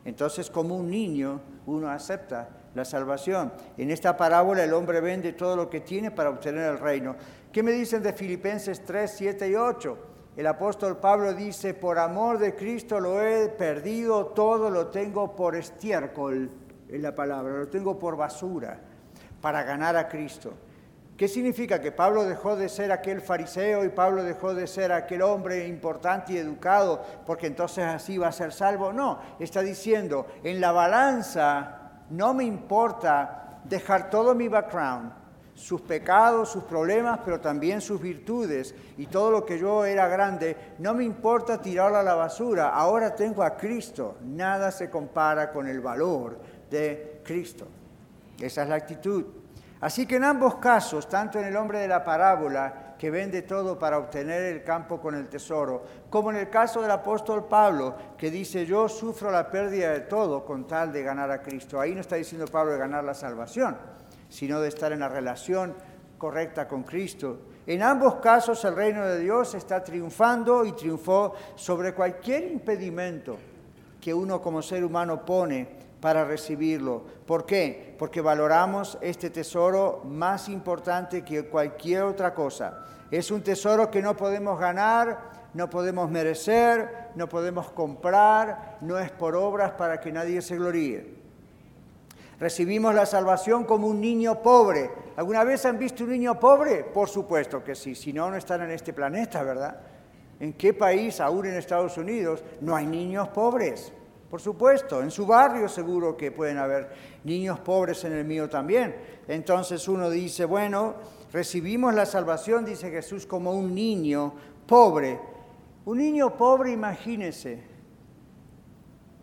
Entonces, 0.03 0.51
como 0.51 0.75
un 0.75 0.91
niño, 0.91 1.41
uno 1.65 1.89
acepta 1.89 2.47
la 2.75 2.85
salvación. 2.85 3.51
En 3.77 3.89
esta 3.89 4.15
parábola 4.15 4.63
el 4.63 4.73
hombre 4.73 5.01
vende 5.01 5.33
todo 5.33 5.55
lo 5.55 5.69
que 5.69 5.79
tiene 5.79 6.11
para 6.11 6.29
obtener 6.29 6.69
el 6.69 6.79
reino. 6.79 7.15
¿Qué 7.51 7.63
me 7.63 7.71
dicen 7.71 8.03
de 8.03 8.13
Filipenses 8.13 8.83
3, 8.83 9.11
7 9.15 9.49
y 9.49 9.55
8? 9.55 9.97
El 10.35 10.47
apóstol 10.47 10.97
Pablo 10.97 11.33
dice, 11.33 11.73
por 11.73 11.97
amor 11.97 12.37
de 12.37 12.55
Cristo 12.55 12.99
lo 12.99 13.21
he 13.21 13.47
perdido, 13.47 14.27
todo 14.27 14.69
lo 14.69 14.87
tengo 14.87 15.33
por 15.33 15.55
estiércol, 15.55 16.51
en 16.89 17.01
la 17.01 17.15
palabra, 17.15 17.57
lo 17.59 17.67
tengo 17.69 17.97
por 17.97 18.17
basura, 18.17 18.77
para 19.39 19.63
ganar 19.63 19.95
a 19.95 20.09
Cristo. 20.09 20.53
¿Qué 21.15 21.29
significa? 21.29 21.79
¿Que 21.79 21.93
Pablo 21.93 22.25
dejó 22.25 22.57
de 22.57 22.67
ser 22.67 22.91
aquel 22.91 23.21
fariseo 23.21 23.85
y 23.85 23.89
Pablo 23.89 24.21
dejó 24.21 24.53
de 24.53 24.67
ser 24.67 24.91
aquel 24.91 25.21
hombre 25.21 25.65
importante 25.65 26.33
y 26.33 26.37
educado 26.37 27.01
porque 27.25 27.47
entonces 27.47 27.85
así 27.85 28.17
va 28.17 28.27
a 28.27 28.33
ser 28.33 28.51
salvo? 28.51 28.91
No, 28.91 29.19
está 29.39 29.61
diciendo, 29.61 30.27
en 30.43 30.59
la 30.59 30.73
balanza 30.73 31.84
no 32.09 32.33
me 32.33 32.43
importa 32.43 33.59
dejar 33.63 34.09
todo 34.09 34.35
mi 34.35 34.47
background, 34.47 35.11
sus 35.53 35.81
pecados, 35.81 36.49
sus 36.49 36.63
problemas, 36.63 37.19
pero 37.23 37.39
también 37.39 37.79
sus 37.79 38.01
virtudes 38.01 38.75
y 38.97 39.07
todo 39.07 39.31
lo 39.31 39.45
que 39.45 39.57
yo 39.57 39.85
era 39.85 40.07
grande, 40.07 40.75
no 40.79 40.93
me 40.93 41.03
importa 41.03 41.61
tirarlo 41.61 41.97
a 41.97 42.03
la 42.03 42.15
basura, 42.15 42.69
ahora 42.69 43.15
tengo 43.15 43.41
a 43.41 43.55
Cristo, 43.55 44.17
nada 44.21 44.71
se 44.71 44.89
compara 44.89 45.51
con 45.51 45.67
el 45.67 45.79
valor 45.79 46.37
de 46.69 47.21
Cristo. 47.23 47.67
Esa 48.39 48.63
es 48.63 48.69
la 48.69 48.75
actitud. 48.75 49.25
Así 49.81 50.05
que 50.05 50.15
en 50.15 50.23
ambos 50.23 50.55
casos, 50.55 51.07
tanto 51.09 51.39
en 51.39 51.45
el 51.45 51.55
hombre 51.55 51.79
de 51.79 51.87
la 51.87 52.03
parábola, 52.03 52.95
que 52.97 53.11
vende 53.11 53.41
todo 53.41 53.77
para 53.77 53.97
obtener 53.97 54.41
el 54.43 54.63
campo 54.63 54.99
con 54.99 55.15
el 55.15 55.27
tesoro, 55.27 55.83
como 56.09 56.31
en 56.31 56.37
el 56.37 56.49
caso 56.49 56.81
del 56.81 56.91
apóstol 56.91 57.45
Pablo, 57.45 57.95
que 58.17 58.31
dice, 58.31 58.65
yo 58.65 58.87
sufro 58.87 59.29
la 59.31 59.51
pérdida 59.51 59.91
de 59.91 60.01
todo 60.01 60.45
con 60.45 60.65
tal 60.65 60.93
de 60.93 61.03
ganar 61.03 61.29
a 61.29 61.41
Cristo. 61.41 61.79
Ahí 61.79 61.93
no 61.93 62.01
está 62.01 62.15
diciendo 62.15 62.47
Pablo 62.47 62.71
de 62.71 62.79
ganar 62.79 63.03
la 63.03 63.13
salvación, 63.13 63.77
sino 64.29 64.61
de 64.61 64.69
estar 64.69 64.91
en 64.93 65.01
la 65.01 65.09
relación 65.09 65.75
correcta 66.17 66.67
con 66.67 66.83
Cristo. 66.83 67.39
En 67.67 67.83
ambos 67.83 68.15
casos 68.15 68.63
el 68.63 68.75
reino 68.75 69.05
de 69.05 69.19
Dios 69.19 69.53
está 69.55 69.83
triunfando 69.83 70.63
y 70.63 70.71
triunfó 70.71 71.33
sobre 71.55 71.93
cualquier 71.93 72.51
impedimento 72.51 73.37
que 73.99 74.13
uno 74.13 74.41
como 74.41 74.61
ser 74.61 74.85
humano 74.85 75.25
pone 75.25 75.84
para 76.05 76.23
recibirlo. 76.23 77.01
¿Por 77.25 77.47
qué? 77.47 77.95
Porque 77.97 78.21
valoramos 78.21 78.95
este 79.01 79.31
tesoro 79.31 80.03
más 80.05 80.49
importante 80.49 81.23
que 81.23 81.47
cualquier 81.47 82.03
otra 82.03 82.31
cosa. 82.31 82.85
Es 83.09 83.31
un 83.31 83.41
tesoro 83.41 83.89
que 83.89 84.03
no 84.03 84.15
podemos 84.15 84.59
ganar, 84.59 85.49
no 85.55 85.67
podemos 85.67 86.11
merecer, 86.11 87.09
no 87.15 87.27
podemos 87.27 87.71
comprar, 87.71 88.77
no 88.81 88.99
es 88.99 89.09
por 89.09 89.35
obras 89.35 89.71
para 89.71 89.99
que 89.99 90.11
nadie 90.11 90.43
se 90.43 90.57
gloríe. 90.57 91.15
Recibimos 92.39 92.93
la 92.93 93.07
salvación 93.07 93.63
como 93.63 93.87
un 93.87 93.99
niño 93.99 94.43
pobre. 94.43 94.91
¿Alguna 95.15 95.43
vez 95.43 95.65
han 95.65 95.79
visto 95.79 96.03
un 96.03 96.11
niño 96.11 96.39
pobre? 96.39 96.83
Por 96.83 97.09
supuesto 97.09 97.63
que 97.63 97.73
sí, 97.73 97.95
si 97.95 98.13
no, 98.13 98.29
no 98.29 98.37
están 98.37 98.61
en 98.61 98.69
este 98.69 98.93
planeta, 98.93 99.41
¿verdad? 99.41 99.75
¿En 100.39 100.53
qué 100.53 100.71
país, 100.71 101.19
aún 101.19 101.47
en 101.47 101.55
Estados 101.55 101.97
Unidos, 101.97 102.43
no 102.61 102.75
hay 102.75 102.85
niños 102.85 103.29
pobres? 103.29 103.91
Por 104.29 104.41
supuesto, 104.41 105.01
en 105.01 105.11
su 105.11 105.25
barrio 105.25 105.69
seguro 105.69 106.17
que 106.17 106.31
pueden 106.31 106.57
haber 106.57 106.89
niños 107.23 107.59
pobres 107.59 108.03
en 108.05 108.13
el 108.13 108.25
mío 108.25 108.49
también. 108.49 108.95
Entonces 109.27 109.87
uno 109.87 110.09
dice, 110.09 110.45
bueno, 110.45 110.95
recibimos 111.31 111.93
la 111.93 112.05
salvación, 112.05 112.65
dice 112.65 112.89
Jesús, 112.89 113.25
como 113.25 113.51
un 113.51 113.73
niño 113.73 114.33
pobre. 114.67 115.19
Un 115.85 115.99
niño 115.99 116.35
pobre, 116.35 116.71
imagínese. 116.71 117.63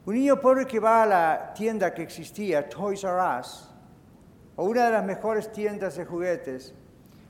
Un 0.05 0.15
niño 0.15 0.41
pobre 0.41 0.67
que 0.67 0.81
va 0.81 1.03
a 1.03 1.07
la 1.07 1.53
tienda 1.55 1.93
que 1.93 2.03
existía, 2.03 2.69
Toys 2.69 3.05
R 3.05 3.21
Us, 3.41 3.69
o 4.57 4.65
una 4.65 4.87
de 4.87 4.93
las 4.93 5.05
mejores 5.05 5.53
tiendas 5.53 5.97
de 5.97 6.05
juguetes. 6.05 6.75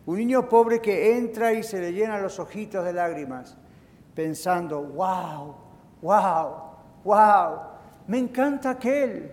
Un 0.06 0.16
niño 0.16 0.48
pobre 0.48 0.80
que 0.80 1.16
entra 1.16 1.52
y 1.52 1.62
se 1.62 1.80
le 1.80 1.92
llena 1.92 2.18
los 2.18 2.38
ojitos 2.38 2.84
de 2.84 2.92
lágrimas, 2.92 3.56
pensando, 4.14 4.82
wow, 4.82 5.54
wow, 6.00 6.71
wow, 7.04 7.60
me 8.06 8.18
encanta 8.18 8.70
aquel, 8.70 9.32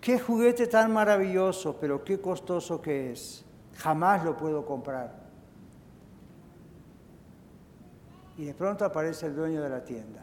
qué 0.00 0.18
juguete 0.18 0.66
tan 0.66 0.92
maravilloso, 0.92 1.76
pero 1.80 2.04
qué 2.04 2.20
costoso 2.20 2.80
que 2.80 3.12
es, 3.12 3.44
jamás 3.74 4.24
lo 4.24 4.36
puedo 4.36 4.64
comprar. 4.64 5.26
Y 8.38 8.44
de 8.44 8.54
pronto 8.54 8.84
aparece 8.84 9.26
el 9.26 9.34
dueño 9.34 9.62
de 9.62 9.68
la 9.68 9.82
tienda. 9.82 10.22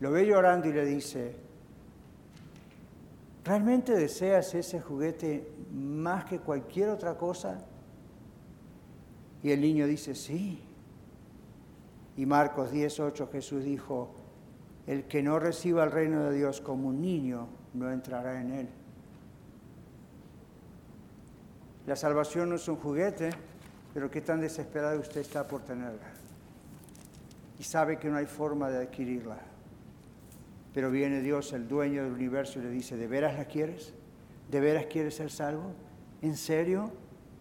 Lo 0.00 0.12
ve 0.12 0.26
llorando 0.26 0.68
y 0.68 0.72
le 0.72 0.84
dice, 0.84 1.34
¿realmente 3.44 3.94
deseas 3.94 4.54
ese 4.54 4.80
juguete 4.80 5.50
más 5.72 6.24
que 6.26 6.38
cualquier 6.38 6.90
otra 6.90 7.16
cosa? 7.16 7.58
Y 9.42 9.50
el 9.50 9.60
niño 9.60 9.86
dice, 9.86 10.14
sí. 10.14 10.67
Y 12.18 12.26
Marcos 12.26 12.72
10:8 12.72 13.30
Jesús 13.30 13.62
dijo, 13.62 14.10
el 14.88 15.04
que 15.04 15.22
no 15.22 15.38
reciba 15.38 15.84
el 15.84 15.92
reino 15.92 16.24
de 16.24 16.36
Dios 16.36 16.60
como 16.60 16.88
un 16.88 17.00
niño 17.00 17.46
no 17.74 17.92
entrará 17.92 18.40
en 18.40 18.50
él. 18.50 18.68
La 21.86 21.94
salvación 21.94 22.50
no 22.50 22.56
es 22.56 22.66
un 22.66 22.74
juguete, 22.74 23.30
pero 23.94 24.10
qué 24.10 24.20
tan 24.20 24.40
desesperado 24.40 24.98
usted 24.98 25.20
está 25.20 25.46
por 25.46 25.62
tenerla. 25.62 26.10
Y 27.60 27.62
sabe 27.62 28.00
que 28.00 28.08
no 28.08 28.16
hay 28.16 28.26
forma 28.26 28.68
de 28.68 28.78
adquirirla. 28.78 29.38
Pero 30.74 30.90
viene 30.90 31.22
Dios, 31.22 31.52
el 31.52 31.68
dueño 31.68 32.02
del 32.02 32.14
universo, 32.14 32.58
y 32.58 32.62
le 32.62 32.70
dice, 32.70 32.96
¿de 32.96 33.06
veras 33.06 33.38
la 33.38 33.44
quieres? 33.44 33.94
¿De 34.50 34.58
veras 34.58 34.86
quieres 34.86 35.14
ser 35.14 35.30
salvo? 35.30 35.70
¿En 36.20 36.36
serio? 36.36 36.90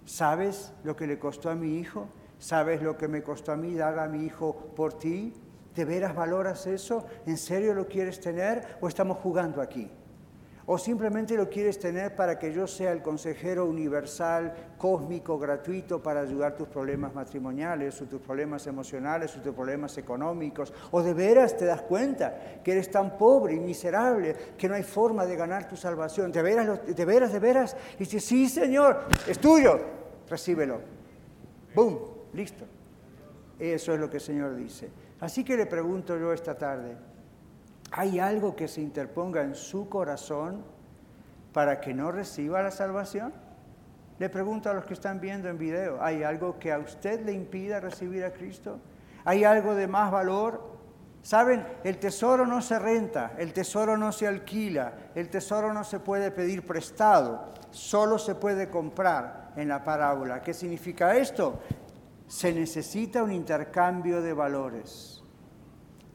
¿Sabes 0.05 0.71
lo 0.83 0.95
que 0.95 1.07
le 1.07 1.17
costó 1.17 1.49
a 1.49 1.55
mi 1.55 1.79
hijo? 1.79 2.07
¿Sabes 2.39 2.81
lo 2.81 2.97
que 2.97 3.07
me 3.07 3.23
costó 3.23 3.51
a 3.51 3.57
mí 3.57 3.73
dar 3.73 3.97
a 3.99 4.07
mi 4.07 4.25
hijo 4.25 4.55
por 4.75 4.97
ti? 4.97 5.33
¿De 5.75 5.85
veras 5.85 6.15
valoras 6.15 6.67
eso? 6.67 7.05
¿En 7.25 7.37
serio 7.37 7.73
lo 7.73 7.87
quieres 7.87 8.19
tener 8.19 8.77
o 8.81 8.87
estamos 8.87 9.17
jugando 9.17 9.61
aquí? 9.61 9.89
¿O 10.69 10.77
simplemente 10.77 11.37
lo 11.37 11.49
quieres 11.49 11.79
tener 11.79 12.13
para 12.13 12.37
que 12.37 12.51
yo 12.51 12.67
sea 12.67 12.91
el 12.91 13.01
consejero 13.01 13.65
universal, 13.65 14.53
cósmico, 14.77 15.39
gratuito 15.39 16.03
para 16.03 16.19
ayudar 16.19 16.57
tus 16.57 16.67
problemas 16.67 17.15
matrimoniales 17.15 18.01
o 18.01 18.05
tus 18.05 18.19
problemas 18.19 18.67
emocionales 18.67 19.33
o 19.37 19.41
tus 19.41 19.55
problemas 19.55 19.97
económicos? 19.97 20.73
¿O 20.91 21.01
de 21.01 21.13
veras 21.13 21.55
te 21.55 21.63
das 21.63 21.83
cuenta 21.83 22.59
que 22.61 22.73
eres 22.73 22.91
tan 22.91 23.17
pobre 23.17 23.53
y 23.53 23.61
miserable 23.61 24.35
que 24.57 24.67
no 24.67 24.75
hay 24.75 24.83
forma 24.83 25.25
de 25.25 25.37
ganar 25.37 25.69
tu 25.69 25.77
salvación? 25.77 26.33
¿De 26.33 26.41
veras, 26.41 26.85
de 26.85 27.05
veras, 27.05 27.31
de 27.31 27.39
veras? 27.39 27.77
Y 27.95 27.99
dices, 27.99 28.25
sí, 28.25 28.49
Señor, 28.49 29.05
es 29.25 29.39
tuyo, 29.39 29.79
recíbelo. 30.27 30.81
¡Boom! 31.73 32.16
Listo. 32.37 32.65
Eso 33.57 33.93
es 33.95 33.99
lo 33.99 34.11
que 34.11 34.17
el 34.17 34.21
Señor 34.21 34.55
dice. 34.55 34.91
Así 35.19 35.43
que 35.43 35.57
le 35.57 35.65
pregunto 35.65 36.15
yo 36.19 36.31
esta 36.31 36.55
tarde, 36.55 36.95
¿hay 37.89 38.19
algo 38.19 38.55
que 38.55 38.67
se 38.67 38.79
interponga 38.79 39.41
en 39.41 39.55
su 39.55 39.89
corazón 39.89 40.63
para 41.51 41.81
que 41.81 41.95
no 41.95 42.11
reciba 42.11 42.61
la 42.61 42.69
salvación? 42.69 43.33
Le 44.19 44.29
pregunto 44.29 44.69
a 44.69 44.75
los 44.75 44.85
que 44.85 44.93
están 44.93 45.19
viendo 45.19 45.49
en 45.49 45.57
video, 45.57 45.97
¿hay 45.99 46.21
algo 46.21 46.59
que 46.59 46.71
a 46.71 46.77
usted 46.77 47.25
le 47.25 47.31
impida 47.31 47.79
recibir 47.79 48.23
a 48.23 48.31
Cristo? 48.31 48.79
¿Hay 49.25 49.43
algo 49.43 49.73
de 49.73 49.87
más 49.87 50.11
valor? 50.11 50.77
Saben, 51.23 51.65
el 51.83 51.97
tesoro 51.97 52.45
no 52.45 52.61
se 52.61 52.77
renta, 52.77 53.33
el 53.39 53.51
tesoro 53.51 53.97
no 53.97 54.11
se 54.11 54.27
alquila, 54.27 54.93
el 55.15 55.29
tesoro 55.29 55.73
no 55.73 55.83
se 55.83 55.99
puede 55.99 56.29
pedir 56.29 56.67
prestado, 56.67 57.51
solo 57.71 58.19
se 58.19 58.35
puede 58.35 58.69
comprar 58.69 59.53
en 59.55 59.69
la 59.69 59.83
parábola. 59.83 60.43
¿Qué 60.43 60.53
significa 60.53 61.17
esto? 61.17 61.59
Se 62.27 62.53
necesita 62.53 63.23
un 63.23 63.31
intercambio 63.31 64.21
de 64.21 64.33
valores. 64.33 65.23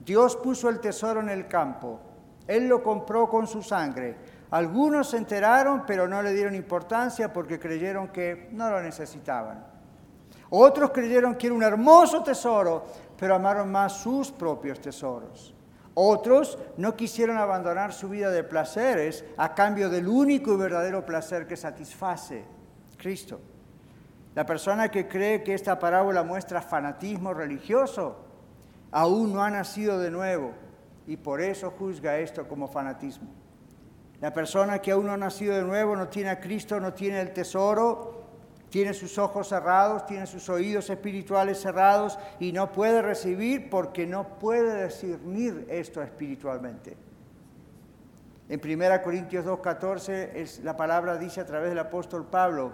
Dios 0.04 0.36
puso 0.36 0.68
el 0.68 0.80
tesoro 0.80 1.20
en 1.20 1.30
el 1.30 1.46
campo, 1.46 2.00
Él 2.46 2.68
lo 2.68 2.82
compró 2.82 3.28
con 3.28 3.46
su 3.46 3.62
sangre. 3.62 4.16
Algunos 4.50 5.10
se 5.10 5.16
enteraron, 5.16 5.84
pero 5.86 6.06
no 6.06 6.22
le 6.22 6.34
dieron 6.34 6.54
importancia 6.54 7.32
porque 7.32 7.58
creyeron 7.58 8.08
que 8.08 8.48
no 8.52 8.68
lo 8.68 8.82
necesitaban. 8.82 9.64
Otros 10.50 10.90
creyeron 10.90 11.36
que 11.36 11.46
era 11.46 11.56
un 11.56 11.62
hermoso 11.62 12.22
tesoro, 12.22 12.84
pero 13.16 13.34
amaron 13.34 13.72
más 13.72 13.94
sus 13.94 14.30
propios 14.30 14.80
tesoros. 14.80 15.54
Otros 15.94 16.58
no 16.76 16.94
quisieron 16.96 17.38
abandonar 17.38 17.92
su 17.92 18.08
vida 18.08 18.30
de 18.30 18.44
placeres 18.44 19.24
a 19.36 19.54
cambio 19.54 19.88
del 19.88 20.08
único 20.08 20.52
y 20.52 20.56
verdadero 20.56 21.06
placer 21.06 21.46
que 21.46 21.56
satisface, 21.56 22.44
Cristo. 22.98 23.40
La 24.34 24.46
persona 24.46 24.90
que 24.90 25.08
cree 25.08 25.42
que 25.42 25.54
esta 25.54 25.78
parábola 25.78 26.22
muestra 26.22 26.62
fanatismo 26.62 27.34
religioso 27.34 28.16
aún 28.90 29.32
no 29.32 29.42
ha 29.42 29.50
nacido 29.50 29.98
de 29.98 30.10
nuevo 30.10 30.52
y 31.06 31.16
por 31.16 31.40
eso 31.40 31.72
juzga 31.72 32.18
esto 32.18 32.48
como 32.48 32.68
fanatismo. 32.68 33.28
La 34.20 34.32
persona 34.32 34.78
que 34.78 34.92
aún 34.92 35.06
no 35.06 35.12
ha 35.12 35.16
nacido 35.16 35.56
de 35.56 35.62
nuevo 35.62 35.96
no 35.96 36.08
tiene 36.08 36.30
a 36.30 36.40
Cristo, 36.40 36.78
no 36.78 36.94
tiene 36.94 37.20
el 37.20 37.32
tesoro, 37.32 38.22
tiene 38.70 38.94
sus 38.94 39.18
ojos 39.18 39.48
cerrados, 39.48 40.06
tiene 40.06 40.26
sus 40.26 40.48
oídos 40.48 40.88
espirituales 40.88 41.60
cerrados 41.60 42.18
y 42.40 42.52
no 42.52 42.72
puede 42.72 43.02
recibir 43.02 43.68
porque 43.68 44.06
no 44.06 44.38
puede 44.38 44.86
discernir 44.86 45.66
esto 45.68 46.00
espiritualmente. 46.02 46.96
En 48.48 48.60
1 48.64 49.02
Corintios 49.02 49.44
2.14 49.44 50.62
la 50.62 50.76
palabra 50.76 51.16
dice 51.16 51.40
a 51.40 51.46
través 51.46 51.68
del 51.70 51.80
apóstol 51.80 52.24
Pablo, 52.24 52.72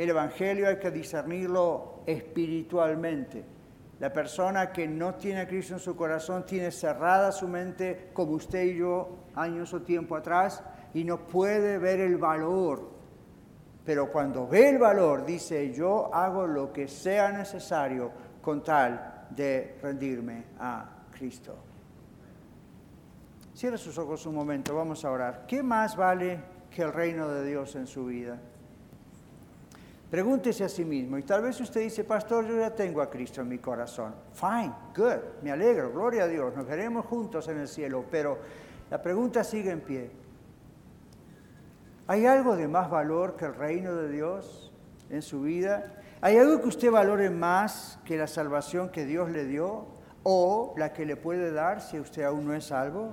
el 0.00 0.08
Evangelio 0.08 0.66
hay 0.66 0.78
que 0.78 0.90
discernirlo 0.90 2.00
espiritualmente. 2.06 3.44
La 3.98 4.10
persona 4.10 4.72
que 4.72 4.88
no 4.88 5.16
tiene 5.16 5.42
a 5.42 5.46
Cristo 5.46 5.74
en 5.74 5.80
su 5.80 5.94
corazón 5.94 6.46
tiene 6.46 6.70
cerrada 6.70 7.30
su 7.30 7.46
mente, 7.46 8.08
como 8.14 8.32
usted 8.32 8.62
y 8.62 8.78
yo 8.78 9.26
años 9.34 9.74
o 9.74 9.82
tiempo 9.82 10.16
atrás, 10.16 10.64
y 10.94 11.04
no 11.04 11.26
puede 11.26 11.76
ver 11.76 12.00
el 12.00 12.16
valor. 12.16 12.88
Pero 13.84 14.10
cuando 14.10 14.48
ve 14.48 14.70
el 14.70 14.78
valor, 14.78 15.26
dice, 15.26 15.70
yo 15.70 16.08
hago 16.14 16.46
lo 16.46 16.72
que 16.72 16.88
sea 16.88 17.30
necesario 17.30 18.10
con 18.40 18.64
tal 18.64 19.26
de 19.28 19.76
rendirme 19.82 20.44
a 20.58 21.04
Cristo. 21.10 21.58
Cierre 23.54 23.76
sus 23.76 23.98
ojos 23.98 24.24
un 24.24 24.34
momento, 24.34 24.74
vamos 24.74 25.04
a 25.04 25.10
orar. 25.10 25.44
¿Qué 25.46 25.62
más 25.62 25.94
vale 25.94 26.40
que 26.70 26.80
el 26.80 26.92
reino 26.94 27.28
de 27.28 27.44
Dios 27.44 27.76
en 27.76 27.86
su 27.86 28.06
vida? 28.06 28.40
Pregúntese 30.10 30.64
a 30.64 30.68
sí 30.68 30.84
mismo. 30.84 31.18
Y 31.18 31.22
tal 31.22 31.42
vez 31.42 31.60
usted 31.60 31.82
dice, 31.82 32.02
pastor, 32.02 32.44
yo 32.44 32.58
ya 32.58 32.74
tengo 32.74 33.00
a 33.00 33.08
Cristo 33.08 33.42
en 33.42 33.48
mi 33.48 33.58
corazón. 33.58 34.12
Fine, 34.32 34.72
good, 34.96 35.42
me 35.42 35.52
alegro, 35.52 35.92
gloria 35.92 36.24
a 36.24 36.26
Dios, 36.26 36.54
nos 36.56 36.66
veremos 36.66 37.06
juntos 37.06 37.46
en 37.46 37.58
el 37.58 37.68
cielo. 37.68 38.04
Pero 38.10 38.38
la 38.90 39.00
pregunta 39.00 39.44
sigue 39.44 39.70
en 39.70 39.80
pie. 39.80 40.10
¿Hay 42.08 42.26
algo 42.26 42.56
de 42.56 42.66
más 42.66 42.90
valor 42.90 43.36
que 43.36 43.44
el 43.44 43.54
reino 43.54 43.94
de 43.94 44.08
Dios 44.08 44.72
en 45.10 45.22
su 45.22 45.42
vida? 45.42 46.02
¿Hay 46.20 46.36
algo 46.38 46.60
que 46.60 46.68
usted 46.68 46.90
valore 46.90 47.30
más 47.30 48.00
que 48.04 48.18
la 48.18 48.26
salvación 48.26 48.88
que 48.88 49.06
Dios 49.06 49.30
le 49.30 49.44
dio 49.44 49.86
o 50.24 50.74
la 50.76 50.92
que 50.92 51.06
le 51.06 51.14
puede 51.14 51.52
dar 51.52 51.80
si 51.80 52.00
usted 52.00 52.24
aún 52.24 52.46
no 52.46 52.54
es 52.54 52.64
salvo? 52.64 53.12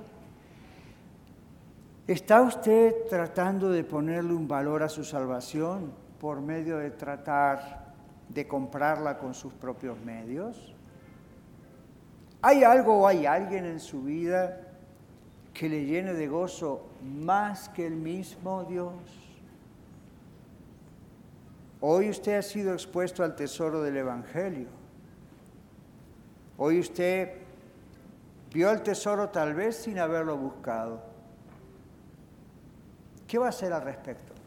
¿Está 2.08 2.42
usted 2.42 2.92
tratando 3.08 3.70
de 3.70 3.84
ponerle 3.84 4.32
un 4.32 4.48
valor 4.48 4.82
a 4.82 4.88
su 4.88 5.04
salvación 5.04 6.07
por 6.20 6.40
medio 6.40 6.78
de 6.78 6.90
tratar 6.90 7.92
de 8.28 8.46
comprarla 8.46 9.18
con 9.18 9.34
sus 9.34 9.52
propios 9.52 9.98
medios? 10.00 10.74
¿Hay 12.42 12.64
algo 12.64 13.00
o 13.00 13.06
hay 13.06 13.26
alguien 13.26 13.64
en 13.64 13.80
su 13.80 14.02
vida 14.02 14.68
que 15.58 15.68
le 15.68 15.84
llene 15.84 16.14
de 16.14 16.28
gozo 16.28 16.86
más 17.02 17.68
que 17.68 17.84
el 17.84 17.96
mismo 17.96 18.62
Dios. 18.62 18.94
Hoy 21.80 22.10
usted 22.10 22.38
ha 22.38 22.42
sido 22.42 22.72
expuesto 22.72 23.24
al 23.24 23.34
tesoro 23.34 23.82
del 23.82 23.96
Evangelio. 23.96 24.68
Hoy 26.58 26.78
usted 26.78 27.38
vio 28.52 28.70
el 28.70 28.82
tesoro 28.82 29.30
tal 29.30 29.54
vez 29.54 29.76
sin 29.76 29.98
haberlo 29.98 30.36
buscado. 30.36 31.02
¿Qué 33.26 33.36
va 33.36 33.46
a 33.46 33.48
hacer 33.48 33.72
al 33.72 33.82
respecto? 33.82 34.37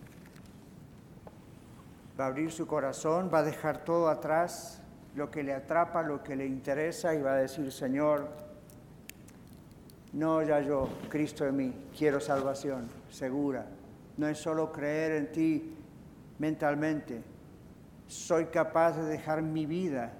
¿Va 2.19 2.25
a 2.25 2.27
abrir 2.27 2.51
su 2.51 2.67
corazón? 2.67 3.29
¿Va 3.33 3.39
a 3.39 3.43
dejar 3.43 3.83
todo 3.83 4.09
atrás? 4.09 4.81
Lo 5.15 5.29
que 5.29 5.43
le 5.43 5.53
atrapa, 5.53 6.03
lo 6.03 6.23
que 6.23 6.35
le 6.35 6.45
interesa 6.45 7.13
y 7.13 7.21
va 7.21 7.33
a 7.33 7.37
decir, 7.37 7.71
Señor, 7.71 8.29
no 10.13 10.41
ya 10.41 10.59
yo, 10.59 10.89
Cristo 11.09 11.45
en 11.45 11.55
mí, 11.55 11.73
quiero 11.97 12.19
salvación 12.19 12.89
segura. 13.09 13.65
No 14.17 14.27
es 14.27 14.37
solo 14.37 14.71
creer 14.71 15.13
en 15.13 15.31
ti 15.31 15.73
mentalmente. 16.37 17.23
Soy 18.07 18.45
capaz 18.45 18.97
de 18.97 19.05
dejar 19.05 19.41
mi 19.41 19.65
vida. 19.65 20.13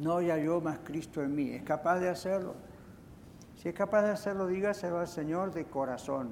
No 0.00 0.20
ya 0.20 0.36
yo, 0.36 0.60
más 0.60 0.78
Cristo 0.82 1.22
en 1.22 1.34
mí. 1.34 1.50
¿Es 1.50 1.62
capaz 1.62 2.00
de 2.00 2.08
hacerlo? 2.08 2.54
Si 3.56 3.68
es 3.68 3.74
capaz 3.74 4.02
de 4.02 4.10
hacerlo, 4.10 4.48
dígaselo 4.48 4.98
al 4.98 5.08
Señor 5.08 5.52
de 5.52 5.64
corazón. 5.64 6.30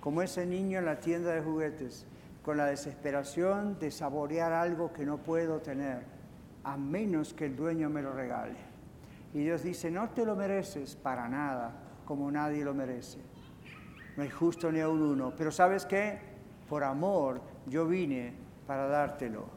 Como 0.00 0.22
ese 0.22 0.46
niño 0.46 0.78
en 0.78 0.84
la 0.84 0.98
tienda 0.98 1.32
de 1.32 1.42
juguetes, 1.42 2.06
con 2.48 2.56
la 2.56 2.64
desesperación 2.64 3.78
de 3.78 3.90
saborear 3.90 4.54
algo 4.54 4.90
que 4.90 5.04
no 5.04 5.18
puedo 5.18 5.60
tener, 5.60 5.98
a 6.64 6.78
menos 6.78 7.34
que 7.34 7.44
el 7.44 7.54
dueño 7.54 7.90
me 7.90 8.00
lo 8.00 8.14
regale. 8.14 8.56
Y 9.34 9.40
Dios 9.40 9.62
dice, 9.62 9.90
no 9.90 10.08
te 10.08 10.24
lo 10.24 10.34
mereces 10.34 10.96
para 10.96 11.28
nada, 11.28 11.72
como 12.06 12.30
nadie 12.30 12.64
lo 12.64 12.72
merece. 12.72 13.18
No 14.16 14.22
hay 14.22 14.30
justo 14.30 14.72
ni 14.72 14.80
aún 14.80 15.02
uno. 15.02 15.34
Pero 15.36 15.52
sabes 15.52 15.84
qué? 15.84 16.20
Por 16.70 16.84
amor 16.84 17.42
yo 17.66 17.86
vine 17.86 18.32
para 18.66 18.86
dártelo. 18.86 19.50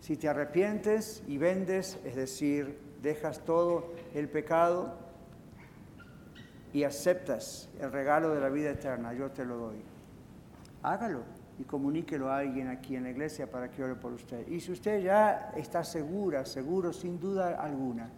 Si 0.00 0.16
te 0.16 0.28
arrepientes 0.28 1.22
y 1.28 1.38
vendes, 1.38 2.00
es 2.04 2.16
decir, 2.16 2.80
dejas 3.00 3.44
todo 3.44 3.94
el 4.12 4.28
pecado 4.28 4.98
y 6.72 6.82
aceptas 6.82 7.68
el 7.78 7.92
regalo 7.92 8.34
de 8.34 8.40
la 8.40 8.48
vida 8.48 8.70
eterna, 8.70 9.12
yo 9.12 9.30
te 9.30 9.44
lo 9.44 9.56
doy. 9.56 9.80
Hágalo 10.82 11.37
y 11.58 11.64
comuníquelo 11.64 12.30
a 12.30 12.38
alguien 12.38 12.68
aquí 12.68 12.94
en 12.94 13.04
la 13.04 13.10
iglesia 13.10 13.50
para 13.50 13.70
que 13.70 13.82
ore 13.82 13.96
por 13.96 14.12
usted. 14.12 14.46
Y 14.48 14.60
si 14.60 14.72
usted 14.72 15.02
ya 15.02 15.52
está 15.56 15.82
segura, 15.82 16.44
seguro, 16.44 16.92
sin 16.92 17.18
duda 17.18 17.60
alguna, 17.60 18.10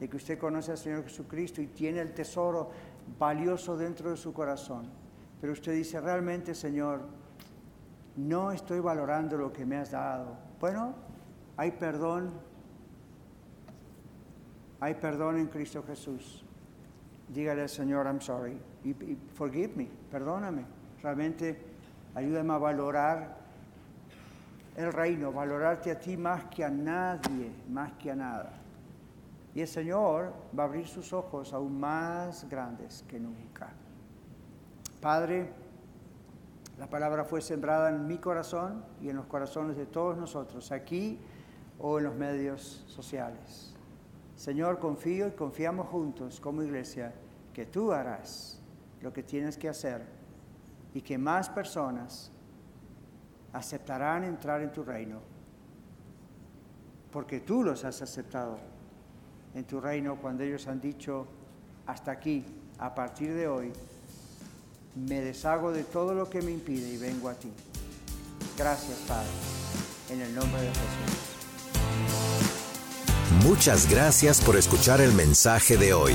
de 0.00 0.08
que 0.08 0.16
usted 0.16 0.38
conoce 0.38 0.72
al 0.72 0.78
Señor 0.78 1.04
Jesucristo 1.04 1.60
y 1.62 1.68
tiene 1.68 2.00
el 2.00 2.12
tesoro 2.12 2.70
valioso 3.18 3.76
dentro 3.76 4.10
de 4.10 4.16
su 4.16 4.32
corazón. 4.32 4.88
Pero 5.40 5.52
usted 5.52 5.72
dice, 5.72 6.00
realmente 6.00 6.54
Señor, 6.54 7.02
no 8.16 8.50
estoy 8.50 8.80
valorando 8.80 9.36
lo 9.36 9.52
que 9.52 9.64
me 9.64 9.76
has 9.76 9.92
dado. 9.92 10.36
Bueno, 10.60 10.94
hay 11.56 11.72
perdón, 11.72 12.32
hay 14.80 14.94
perdón 14.94 15.38
en 15.38 15.46
Cristo 15.46 15.84
Jesús. 15.86 16.44
Dígale 17.28 17.62
al 17.62 17.68
Señor, 17.68 18.06
I'm 18.06 18.20
sorry, 18.20 18.58
y, 18.84 18.94
forgive 19.34 19.72
me, 19.76 19.88
perdóname. 20.10 20.64
Realmente 21.02 21.67
ayúdame 22.18 22.52
a 22.52 22.58
valorar 22.58 23.36
el 24.76 24.92
reino, 24.92 25.32
valorarte 25.32 25.92
a 25.92 25.98
ti 25.98 26.16
más 26.16 26.46
que 26.46 26.64
a 26.64 26.68
nadie, 26.68 27.52
más 27.68 27.92
que 27.92 28.10
a 28.10 28.16
nada. 28.16 28.52
Y 29.54 29.60
el 29.60 29.68
Señor 29.68 30.32
va 30.56 30.64
a 30.64 30.66
abrir 30.66 30.86
sus 30.86 31.12
ojos 31.12 31.52
aún 31.52 31.78
más 31.78 32.48
grandes 32.48 33.04
que 33.08 33.20
nunca. 33.20 33.70
Padre, 35.00 35.52
la 36.76 36.88
palabra 36.88 37.24
fue 37.24 37.40
sembrada 37.40 37.90
en 37.90 38.06
mi 38.06 38.18
corazón 38.18 38.84
y 39.00 39.08
en 39.10 39.16
los 39.16 39.26
corazones 39.26 39.76
de 39.76 39.86
todos 39.86 40.16
nosotros, 40.16 40.72
aquí 40.72 41.20
o 41.78 41.98
en 41.98 42.04
los 42.04 42.16
medios 42.16 42.84
sociales. 42.88 43.74
Señor, 44.34 44.80
confío 44.80 45.28
y 45.28 45.32
confiamos 45.32 45.86
juntos 45.86 46.40
como 46.40 46.64
iglesia 46.64 47.12
que 47.52 47.66
tú 47.66 47.92
harás 47.92 48.60
lo 49.02 49.12
que 49.12 49.22
tienes 49.22 49.56
que 49.56 49.68
hacer 49.68 50.17
y 50.94 51.00
que 51.00 51.18
más 51.18 51.48
personas 51.48 52.30
aceptarán 53.52 54.24
entrar 54.24 54.62
en 54.62 54.72
tu 54.72 54.82
reino, 54.82 55.20
porque 57.10 57.40
tú 57.40 57.62
los 57.62 57.84
has 57.84 58.02
aceptado 58.02 58.58
en 59.54 59.64
tu 59.64 59.80
reino 59.80 60.16
cuando 60.16 60.44
ellos 60.44 60.66
han 60.66 60.80
dicho, 60.80 61.26
hasta 61.86 62.12
aquí, 62.12 62.44
a 62.78 62.94
partir 62.94 63.34
de 63.34 63.48
hoy, 63.48 63.72
me 64.94 65.20
deshago 65.20 65.72
de 65.72 65.84
todo 65.84 66.14
lo 66.14 66.28
que 66.28 66.42
me 66.42 66.50
impide 66.50 66.88
y 66.88 66.96
vengo 66.96 67.28
a 67.28 67.34
ti. 67.34 67.50
Gracias, 68.56 68.98
Padre, 69.06 69.28
en 70.10 70.20
el 70.20 70.34
nombre 70.34 70.60
de 70.60 70.68
Jesús. 70.68 71.28
Muchas 73.44 73.88
gracias 73.90 74.40
por 74.40 74.56
escuchar 74.56 75.00
el 75.00 75.12
mensaje 75.12 75.76
de 75.76 75.94
hoy. 75.94 76.14